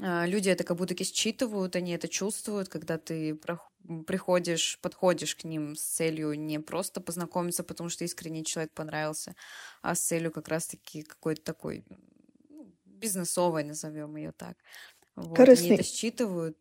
[0.00, 3.38] а, люди это как будто считывают, они это чувствуют, когда ты
[4.06, 9.34] приходишь, подходишь к ним с целью не просто познакомиться, потому что искренне человек понравился,
[9.82, 11.84] а с целью как раз-таки какой-то такой
[12.48, 14.56] ну, бизнесовой, назовем ее так.
[15.16, 15.36] Вот.
[15.36, 15.66] Корыстный.
[15.66, 16.56] Они это считывают.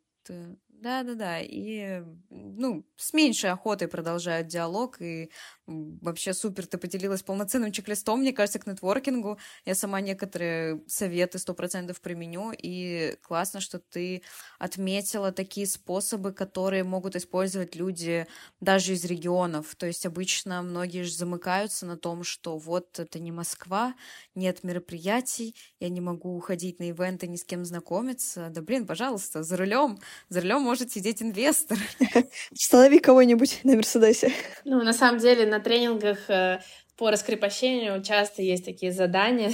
[0.82, 5.30] Да-да-да, и, ну, с меньшей охотой продолжают диалог, и
[5.68, 9.38] вообще супер, ты поделилась полноценным чек-листом, мне кажется, к нетворкингу.
[9.66, 14.24] Я сама некоторые советы сто процентов применю, и классно, что ты
[14.58, 18.26] отметила такие способы, которые могут использовать люди
[18.62, 19.76] даже из регионов.
[19.76, 23.96] То есть обычно многие же замыкаются на том, что вот это не Москва,
[24.34, 28.48] нет мероприятий, я не могу уходить на ивенты, ни с кем знакомиться.
[28.50, 30.00] Да блин, пожалуйста, за рулем,
[30.30, 31.80] за рулем может сидеть инвестор.
[32.52, 34.32] Останови кого-нибудь на Мерседесе.
[34.66, 36.60] Ну, на самом деле, на тренингах э,
[36.96, 39.54] по раскрепощению часто есть такие задания э,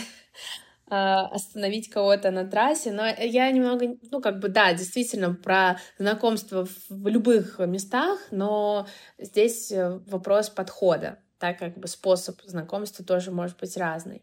[0.90, 7.08] остановить кого-то на трассе, но я немного, ну, как бы, да, действительно, про знакомство в
[7.08, 8.86] любых местах, но
[9.18, 14.22] здесь э, вопрос подхода, так как бы способ знакомства тоже может быть разный.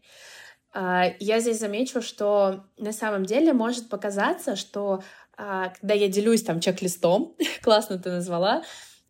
[0.75, 5.03] А, я здесь замечу, что на самом деле может показаться, что
[5.35, 8.63] когда я делюсь там чек-листом, классно ты назвала,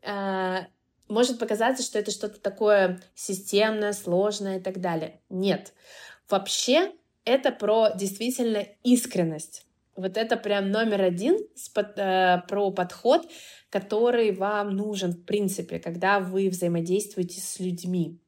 [0.06, 0.68] а,
[1.08, 5.22] может показаться, что это что-то такое системное, сложное и так далее.
[5.30, 5.74] Нет.
[6.30, 6.92] Вообще
[7.26, 9.66] это про действительно искренность.
[9.96, 13.30] Вот это прям номер один э, про подход,
[13.70, 18.20] который вам нужен, в принципе, когда вы взаимодействуете с людьми.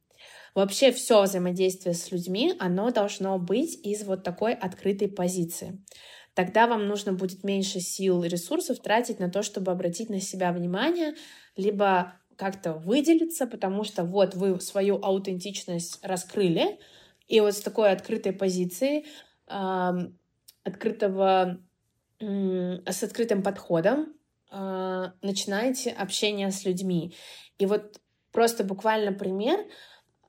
[0.54, 5.84] Вообще все взаимодействие с людьми, оно должно быть из вот такой открытой позиции
[6.36, 10.52] тогда вам нужно будет меньше сил и ресурсов тратить на то, чтобы обратить на себя
[10.52, 11.16] внимание,
[11.56, 16.78] либо как-то выделиться, потому что вот вы свою аутентичность раскрыли,
[17.28, 19.06] и вот с такой открытой позиции,
[20.64, 21.60] открытого,
[22.20, 24.14] с открытым подходом
[24.52, 27.16] э, начинаете общение с людьми.
[27.58, 28.00] И вот
[28.32, 29.70] просто буквально пример— а,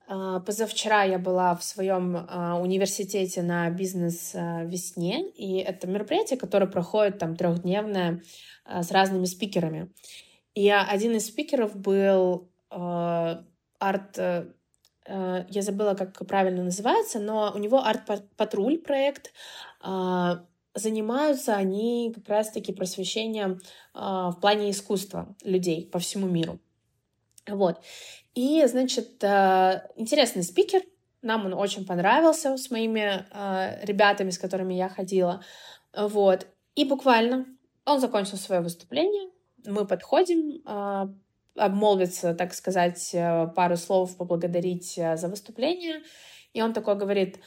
[0.07, 7.35] позавчера я была в своем а, университете на бизнес-весне, и это мероприятие, которое проходит там
[7.35, 8.23] трехдневное
[8.65, 9.91] а, с разными спикерами.
[10.55, 14.19] И один из спикеров был арт...
[15.09, 19.33] Я забыла, как правильно называется, но у него арт-патруль проект.
[20.75, 23.61] Занимаются они как раз-таки просвещением
[23.95, 26.59] в плане искусства людей по всему миру.
[27.49, 27.83] Вот.
[28.35, 30.83] И, значит, э, интересный спикер.
[31.23, 35.43] Нам он очень понравился с моими э, ребятами, с которыми я ходила.
[35.97, 36.47] Вот.
[36.75, 37.47] И буквально
[37.85, 39.31] он закончил свое выступление.
[39.67, 41.07] Мы подходим, э,
[41.57, 43.17] обмолвиться, так сказать,
[43.55, 46.03] пару слов, поблагодарить за выступление.
[46.53, 47.39] И он такой говорит,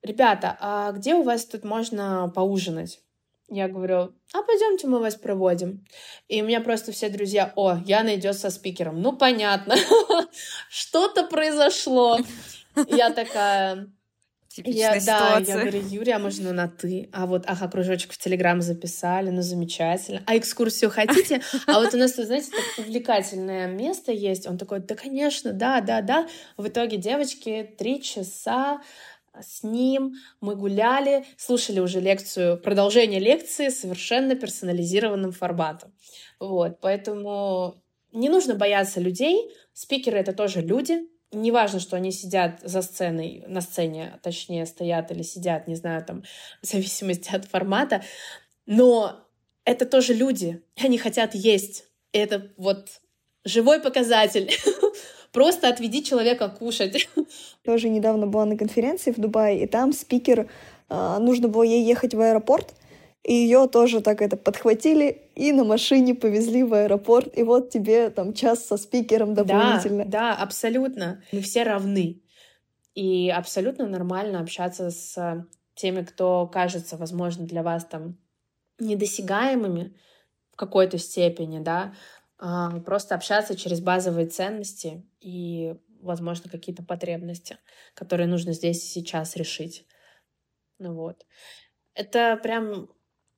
[0.00, 3.02] ребята, а где у вас тут можно поужинать?
[3.50, 5.84] Я говорю, а пойдемте мы вас проводим.
[6.28, 9.02] И у меня просто все друзья, о, Яна идет со спикером.
[9.02, 9.74] Ну, понятно,
[10.70, 12.18] что-то произошло.
[12.88, 13.88] Я такая...
[14.56, 17.08] Я, да, я говорю, Юрия, а можно на ты?
[17.12, 20.22] А вот, ага, кружочек в Телеграм записали, ну замечательно.
[20.26, 21.40] А экскурсию хотите?
[21.66, 24.48] А вот у нас, вы знаете, так увлекательное место есть.
[24.48, 26.28] Он такой, да, конечно, да, да, да.
[26.56, 28.82] В итоге девочки три часа
[29.42, 35.92] с ним, мы гуляли, слушали уже лекцию, продолжение лекции совершенно персонализированным форматом.
[36.38, 37.82] Вот, поэтому
[38.12, 43.60] не нужно бояться людей, спикеры— это тоже люди, Неважно, что они сидят за сценой, на
[43.60, 46.24] сцене, точнее, стоят или сидят, не знаю, там,
[46.60, 48.02] в зависимости от формата,
[48.66, 49.28] но
[49.64, 51.84] это тоже люди, они хотят есть.
[52.10, 53.00] Это вот
[53.44, 54.50] живой показатель
[55.32, 57.08] Просто отведи человека кушать.
[57.64, 60.50] Тоже недавно была на конференции в Дубае, и там спикер,
[60.88, 62.74] э, нужно было ей ехать в аэропорт,
[63.22, 67.36] и ее тоже так это подхватили и на машине повезли в аэропорт.
[67.36, 70.04] И вот тебе там час со спикером дополнительно.
[70.04, 71.22] Да, да, абсолютно.
[71.30, 72.22] Мы все равны.
[72.94, 78.16] И абсолютно нормально общаться с теми, кто кажется, возможно, для вас там
[78.78, 79.94] недосягаемыми
[80.52, 81.94] в какой-то степени, да, а,
[82.84, 87.58] просто общаться через базовые ценности и, возможно, какие-то потребности,
[87.94, 89.86] которые нужно здесь и сейчас решить.
[90.78, 91.26] Ну вот.
[91.94, 92.88] Это прям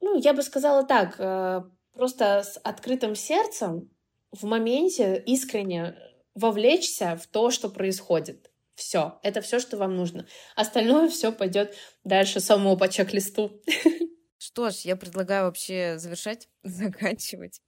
[0.03, 1.62] ну, я бы сказала так, э,
[1.94, 3.88] просто с открытым сердцем
[4.32, 5.96] в моменте искренне
[6.34, 8.50] вовлечься в то, что происходит.
[8.74, 10.26] Все, это все, что вам нужно.
[10.57, 11.74] Остальное все пойдет
[12.05, 13.62] дальше самому по чек-листу.
[14.38, 17.61] Что ж, я предлагаю вообще завершать, заканчивать.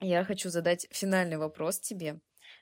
[0.00, 2.20] Я хочу задать финальный вопрос тебе.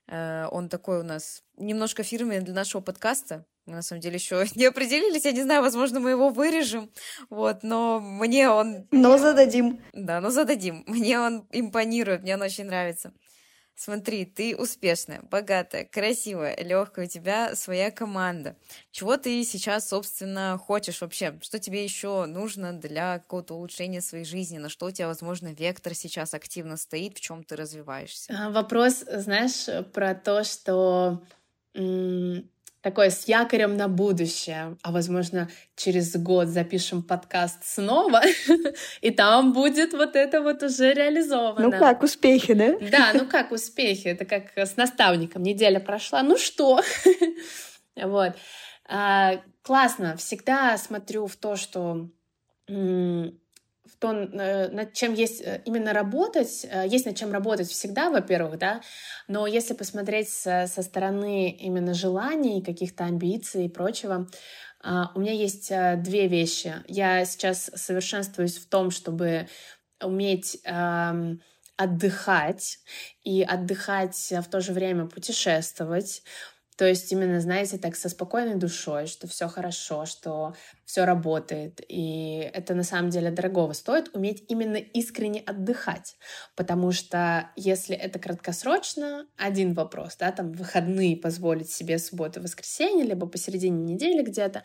[0.09, 3.47] Э, он такой у нас немножко фирменный для нашего подкаста.
[3.67, 5.25] Мы на самом деле еще не определились.
[5.25, 6.91] Я не знаю, возможно, мы его вырежем.
[7.31, 8.89] Вот, но мне он...
[8.91, 9.81] Но зададим.
[9.93, 10.85] Да, но зададим.
[10.87, 13.13] Мне он импонирует, мне он очень нравится.
[13.81, 18.57] Смотри, ты успешная, богатая, красивая, легкая, у тебя своя команда.
[18.91, 21.39] Чего ты сейчас, собственно, хочешь вообще?
[21.43, 24.59] Что тебе еще нужно для какого-то улучшения своей жизни?
[24.59, 28.31] На что у тебя, возможно, вектор сейчас активно стоит, в чем ты развиваешься?
[28.31, 31.23] А, вопрос, знаешь, про то, что
[32.89, 38.23] такое с якорем на будущее, а возможно через год запишем подкаст снова,
[39.03, 41.69] и там будет вот это вот уже реализовано.
[41.69, 42.79] Ну как успехи, да?
[42.91, 46.81] Да, ну как успехи, это как с наставником, неделя прошла, ну что?
[48.01, 48.35] Вот.
[48.89, 52.09] А, классно, всегда смотрю в то, что
[53.99, 58.59] то, э, над чем есть э, именно работать, э, есть над чем работать всегда, во-первых,
[58.59, 58.81] да,
[59.27, 64.29] но если посмотреть со, со стороны именно желаний, каких-то амбиций и прочего,
[64.81, 66.73] а, у меня есть две вещи.
[66.87, 69.49] Я сейчас совершенствуюсь в том, чтобы
[70.01, 71.43] уметь эм,
[71.77, 72.79] отдыхать
[73.25, 76.23] и отдыхать в то же время путешествовать.
[76.79, 80.55] То есть именно, знаете, так со спокойной душой, что все хорошо, что
[80.85, 81.81] все работает.
[81.89, 86.17] И это на самом деле дорогого стоит уметь именно искренне отдыхать.
[86.55, 93.27] Потому что если это краткосрочно, один вопрос, да, там выходные позволить себе субботу, воскресенье, либо
[93.27, 94.63] посередине недели где-то,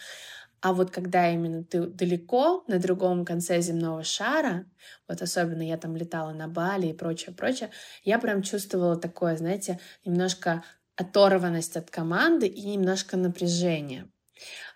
[0.62, 4.66] а вот когда именно ты далеко, на другом конце земного шара,
[5.10, 7.70] вот особенно я там летала на Бали и прочее, прочее,
[8.04, 10.64] я прям чувствовала такое, знаете, немножко
[10.96, 14.10] оторванность от команды и немножко напряжение.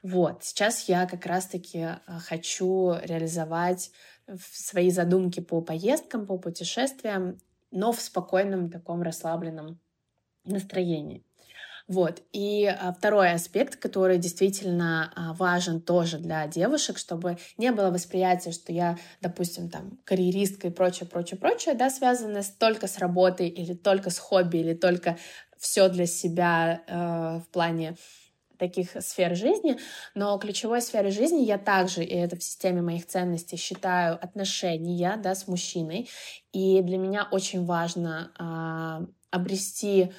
[0.03, 3.91] Вот, сейчас я как раз-таки э, хочу реализовать
[4.39, 7.39] свои задумки по поездкам, по путешествиям,
[7.71, 9.79] но в спокойном таком расслабленном
[10.43, 11.23] настроении.
[11.87, 12.21] Вот.
[12.33, 18.51] И а, второй аспект, который действительно а, важен тоже для девушек, чтобы не было восприятия,
[18.51, 23.73] что я, допустим, там, карьеристка и прочее, прочее, прочее, да, связанное только с работой или
[23.73, 25.17] только с хобби, или только
[25.59, 27.95] все для себя э, в плане
[28.57, 29.77] таких сфер жизни,
[30.15, 35.35] но ключевой сферой жизни я также, и это в системе моих ценностей, считаю отношения да,
[35.35, 36.09] с мужчиной.
[36.53, 40.11] И для меня очень важно э, обрести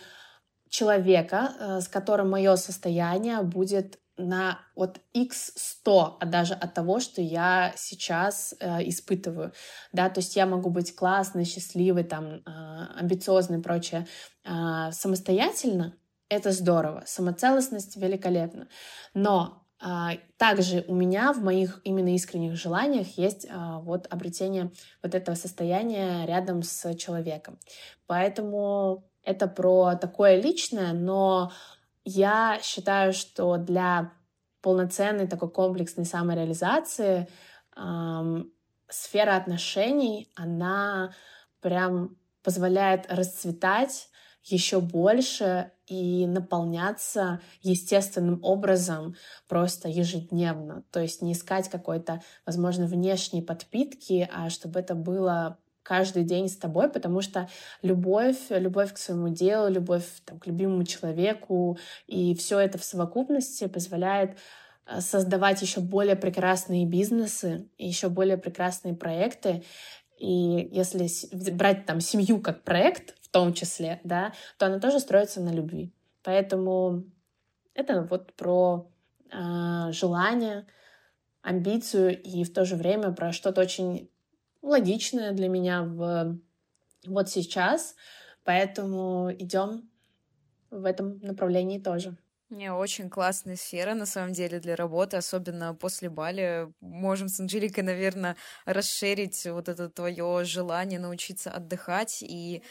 [0.68, 7.00] человека, э, с которым мое состояние будет на от x 100, а даже от того,
[7.00, 9.52] что я сейчас э, испытываю,
[9.92, 12.40] да, то есть я могу быть классной, счастливой, там, э,
[12.96, 14.06] амбициозной и прочее
[14.44, 15.94] э, самостоятельно,
[16.28, 18.68] это здорово, самоцелостность великолепна,
[19.14, 23.50] но э, также у меня в моих именно искренних желаниях есть э,
[23.82, 27.58] вот обретение вот этого состояния рядом с человеком,
[28.06, 31.52] поэтому это про такое личное, но
[32.08, 34.12] я считаю, что для
[34.62, 37.28] полноценной такой комплексной самореализации
[37.76, 38.50] эм,
[38.88, 41.14] сфера отношений, она
[41.60, 44.08] прям позволяет расцветать
[44.42, 49.14] еще больше и наполняться естественным образом
[49.46, 50.84] просто ежедневно.
[50.90, 55.58] То есть не искать какой-то, возможно, внешней подпитки, а чтобы это было
[55.88, 57.48] каждый день с тобой, потому что
[57.80, 63.66] любовь, любовь к своему делу, любовь там, к любимому человеку и все это в совокупности
[63.68, 64.36] позволяет
[64.84, 69.64] э, создавать еще более прекрасные бизнесы, еще более прекрасные проекты.
[70.18, 71.08] И если
[71.52, 75.94] брать там семью как проект, в том числе, да, то она тоже строится на любви.
[76.22, 77.04] Поэтому
[77.72, 78.90] это вот про
[79.32, 80.66] э, желание,
[81.40, 84.10] амбицию и в то же время про что-то очень
[84.62, 86.38] логичное для меня в
[87.06, 87.96] вот сейчас.
[88.44, 89.90] Поэтому идем
[90.70, 92.16] в этом направлении тоже.
[92.50, 96.72] Не, очень классная сфера, на самом деле, для работы, особенно после Бали.
[96.80, 102.62] Можем с Анжеликой, наверное, расширить вот это твое желание научиться отдыхать и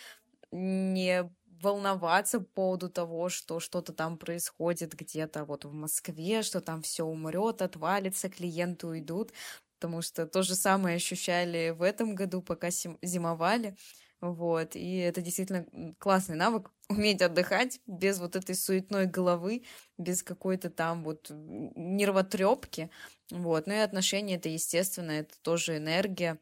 [0.51, 1.29] не
[1.61, 7.05] волноваться по поводу того, что что-то там происходит где-то вот в Москве, что там все
[7.05, 9.33] умрет, отвалится, клиенты уйдут,
[9.79, 13.75] потому что то же самое ощущали в этом году, пока зимовали.
[14.19, 15.67] Вот, и это действительно
[15.99, 19.63] классный навык, уметь отдыхать без вот этой суетной головы,
[19.97, 22.89] без какой-то там вот нервотрепки.
[23.31, 26.39] Вот, ну и отношения это естественно, это тоже энергия,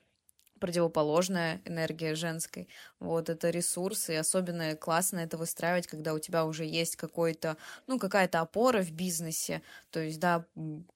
[0.66, 2.68] противоположная энергия женской.
[2.99, 7.57] Вот, это ресурсы, и особенно классно это выстраивать, когда у тебя уже есть какой-то,
[7.88, 9.61] ну, какая-то опора в бизнесе,
[9.91, 10.45] то есть, да,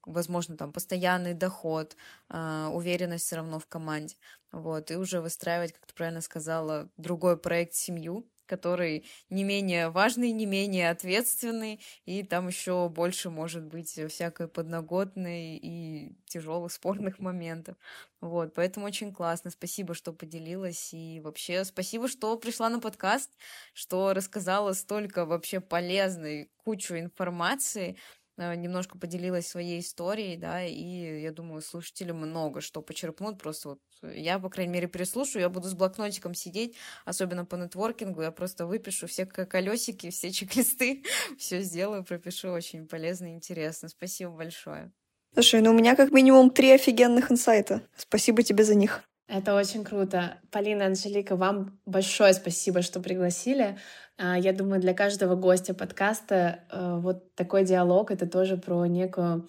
[0.04, 1.96] возможно, там, постоянный доход,
[2.30, 4.16] э, уверенность все равно в команде,
[4.50, 10.32] вот, и уже выстраивать, как ты правильно сказала, другой проект семью, который не менее важный,
[10.32, 17.76] не менее ответственный, и там еще больше может быть всякой подноготной и тяжелых спорных моментов.
[18.20, 19.50] Вот, поэтому очень классно.
[19.50, 20.92] Спасибо, что поделилась.
[20.92, 23.30] И вообще спасибо, что пришла на подкаст,
[23.72, 27.96] что рассказала столько вообще полезной кучу информации.
[28.40, 33.38] Э, немножко поделилась своей историей, да, и я думаю, слушатели много что почерпнут.
[33.38, 36.74] Просто вот я, по крайней мере, переслушаю, я буду с блокнотиком сидеть,
[37.04, 41.04] особенно по нетворкингу, я просто выпишу все колесики, все чек-листы,
[41.38, 42.50] все сделаю, пропишу.
[42.50, 43.90] Очень полезно и интересно.
[43.90, 44.90] Спасибо большое.
[45.34, 47.82] Слушай, ну у меня как минимум три офигенных инсайта.
[47.94, 49.04] Спасибо тебе за них.
[49.32, 50.38] Это очень круто.
[50.50, 53.78] Полина, Анжелика, вам большое спасибо, что пригласили.
[54.18, 59.48] А, я думаю, для каждого гостя подкаста э, вот такой диалог— это тоже про некую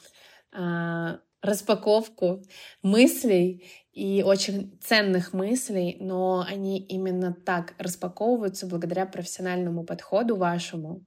[0.53, 2.43] а, распаковку
[2.83, 11.03] мыслей и очень ценных мыслей, но они именно так распаковываются благодаря профессиональному подходу вашему,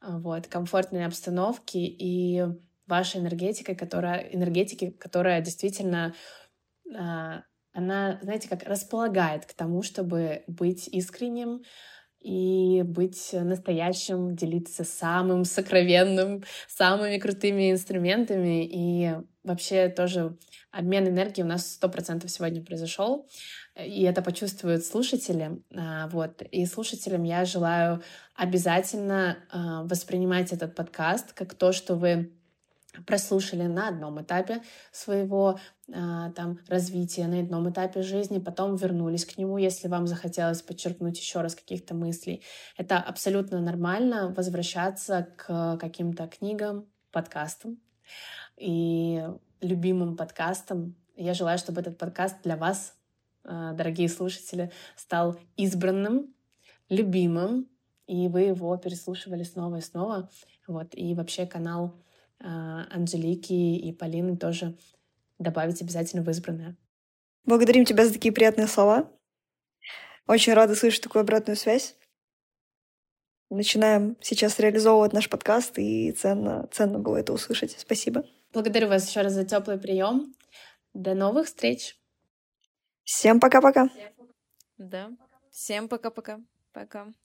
[0.00, 2.42] а, вот, комфортной обстановке и
[2.88, 6.16] вашей энергетикой, которая, энергетики, которая действительно
[7.72, 11.62] она, знаете, как располагает к тому, чтобы быть искренним
[12.20, 18.64] и быть настоящим, делиться самым сокровенным, самыми крутыми инструментами.
[18.64, 19.12] И
[19.42, 20.36] вообще тоже
[20.70, 23.28] обмен энергией у нас сто процентов сегодня произошел.
[23.76, 25.62] И это почувствуют слушатели.
[25.74, 26.42] А, вот.
[26.42, 28.02] И слушателям я желаю
[28.36, 32.32] обязательно а, воспринимать этот подкаст как то, что вы
[33.06, 35.58] прослушали на одном этапе своего
[35.92, 41.42] там развития, на одном этапе жизни, потом вернулись к нему, если вам захотелось подчеркнуть еще
[41.42, 42.42] раз каких-то мыслей.
[42.78, 47.78] Это абсолютно нормально возвращаться к каким-то книгам, подкастам
[48.56, 49.22] и
[49.60, 50.96] любимым подкастам.
[51.16, 52.94] Я желаю, чтобы этот подкаст для вас,
[53.44, 56.34] э, дорогие слушатели, стал избранным,
[56.88, 57.68] любимым,
[58.06, 60.30] и вы его переслушивали снова и снова.
[60.66, 61.94] Вот, и вообще канал
[62.40, 64.76] а, Анжелики и Полины тоже
[65.42, 66.76] добавить обязательно в избранное.
[67.44, 69.10] Благодарим тебя за такие приятные слова.
[70.26, 71.96] Очень рада слышать такую обратную связь.
[73.50, 77.76] Начинаем сейчас реализовывать наш подкаст, и ценно, ценно было это услышать.
[77.78, 78.24] Спасибо.
[78.52, 80.34] Благодарю вас еще раз за теплый прием.
[80.94, 81.98] До новых встреч.
[83.04, 83.90] Всем пока-пока.
[84.78, 85.10] Да.
[85.50, 86.40] Всем пока-пока.
[86.72, 87.00] Пока.
[87.00, 87.04] -пока.
[87.04, 87.21] пока.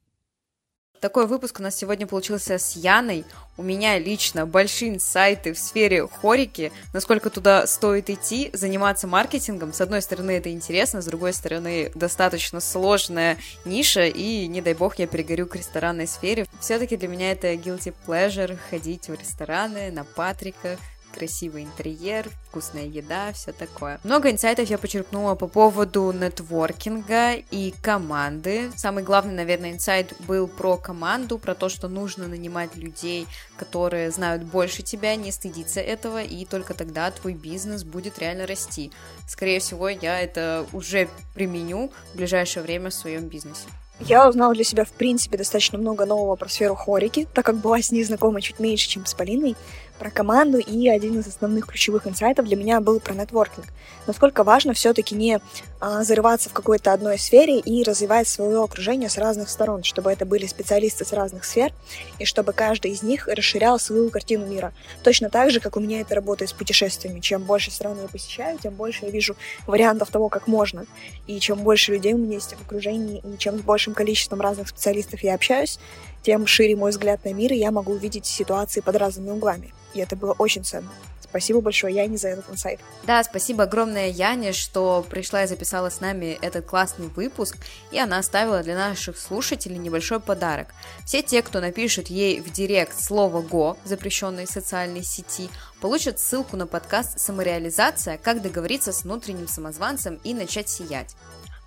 [1.00, 3.24] Такой выпуск у нас сегодня получился с Яной.
[3.56, 9.74] У меня лично большие инсайты в сфере хорики, насколько туда стоит идти, заниматься маркетингом.
[9.74, 14.98] С одной стороны, это интересно, с другой стороны, достаточно сложная ниша, и, не дай бог,
[14.98, 16.48] я перегорю к ресторанной сфере.
[16.60, 20.80] Все-таки для меня это guilty pleasure ходить в рестораны, на Патриках,
[21.18, 24.00] красивый интерьер, вкусная еда, все такое.
[24.04, 28.72] Много инсайтов я почерпнула по поводу нетворкинга и команды.
[28.76, 34.44] Самый главный, наверное, инсайт был про команду, про то, что нужно нанимать людей, которые знают
[34.44, 38.92] больше тебя, не стыдиться этого, и только тогда твой бизнес будет реально расти.
[39.28, 43.68] Скорее всего, я это уже применю в ближайшее время в своем бизнесе.
[44.00, 47.82] Я узнала для себя, в принципе, достаточно много нового про сферу хорики, так как была
[47.82, 49.56] с ней знакома чуть меньше, чем с Полиной
[49.98, 53.66] про команду, и один из основных ключевых инсайтов для меня был про нетворкинг.
[54.06, 55.40] Насколько важно все-таки не
[55.80, 60.26] а, зарываться в какой-то одной сфере и развивать свое окружение с разных сторон, чтобы это
[60.26, 61.74] были специалисты с разных сфер,
[62.20, 64.74] и чтобы каждый из них расширял свою картину мира.
[65.04, 67.20] Точно так же, как у меня это работает с путешествиями.
[67.20, 69.36] Чем больше стран я посещаю, тем больше я вижу
[69.66, 70.86] вариантов того, как можно.
[71.28, 74.70] И чем больше людей у меня есть в окружении, и чем с большим количеством разных
[74.70, 75.80] специалистов я общаюсь,
[76.24, 79.74] тем шире мой взгляд на мир, и я могу увидеть ситуации под разными углами.
[79.98, 80.92] И это было очень ценно.
[81.20, 82.80] Спасибо большое, Яне, за этот инсайт.
[83.04, 87.58] Да, спасибо огромное Яне, что пришла и записала с нами этот классный выпуск,
[87.92, 90.68] и она оставила для наших слушателей небольшой подарок.
[91.04, 95.50] Все те, кто напишет ей в директ слово «го», запрещенной социальной сети,
[95.82, 98.18] получат ссылку на подкаст «Самореализация.
[98.18, 101.16] Как договориться с внутренним самозванцем и начать сиять».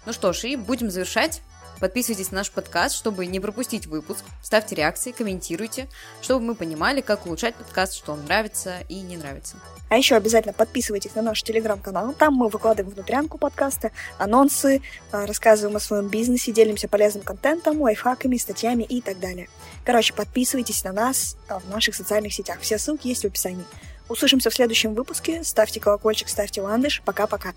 [0.06, 1.42] Ну что ж, и будем завершать.
[1.80, 4.22] Подписывайтесь на наш подкаст, чтобы не пропустить выпуск.
[4.42, 5.88] Ставьте реакции, комментируйте,
[6.20, 9.56] чтобы мы понимали, как улучшать подкаст, что вам нравится и не нравится.
[9.88, 12.12] А еще обязательно подписывайтесь на наш телеграм-канал.
[12.12, 18.36] Там мы выкладываем внутрянку подкаста, анонсы, а, рассказываем о своем бизнесе, делимся полезным контентом, лайфхаками,
[18.36, 19.48] статьями и так далее.
[19.84, 22.58] Короче, подписывайтесь на нас а, в наших социальных сетях.
[22.60, 23.64] Все ссылки есть в описании.
[24.08, 25.42] Услышимся в следующем выпуске.
[25.42, 27.00] Ставьте колокольчик, ставьте ландыш.
[27.04, 27.54] Пока-пока.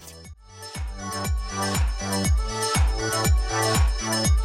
[3.53, 4.42] thank you Bye.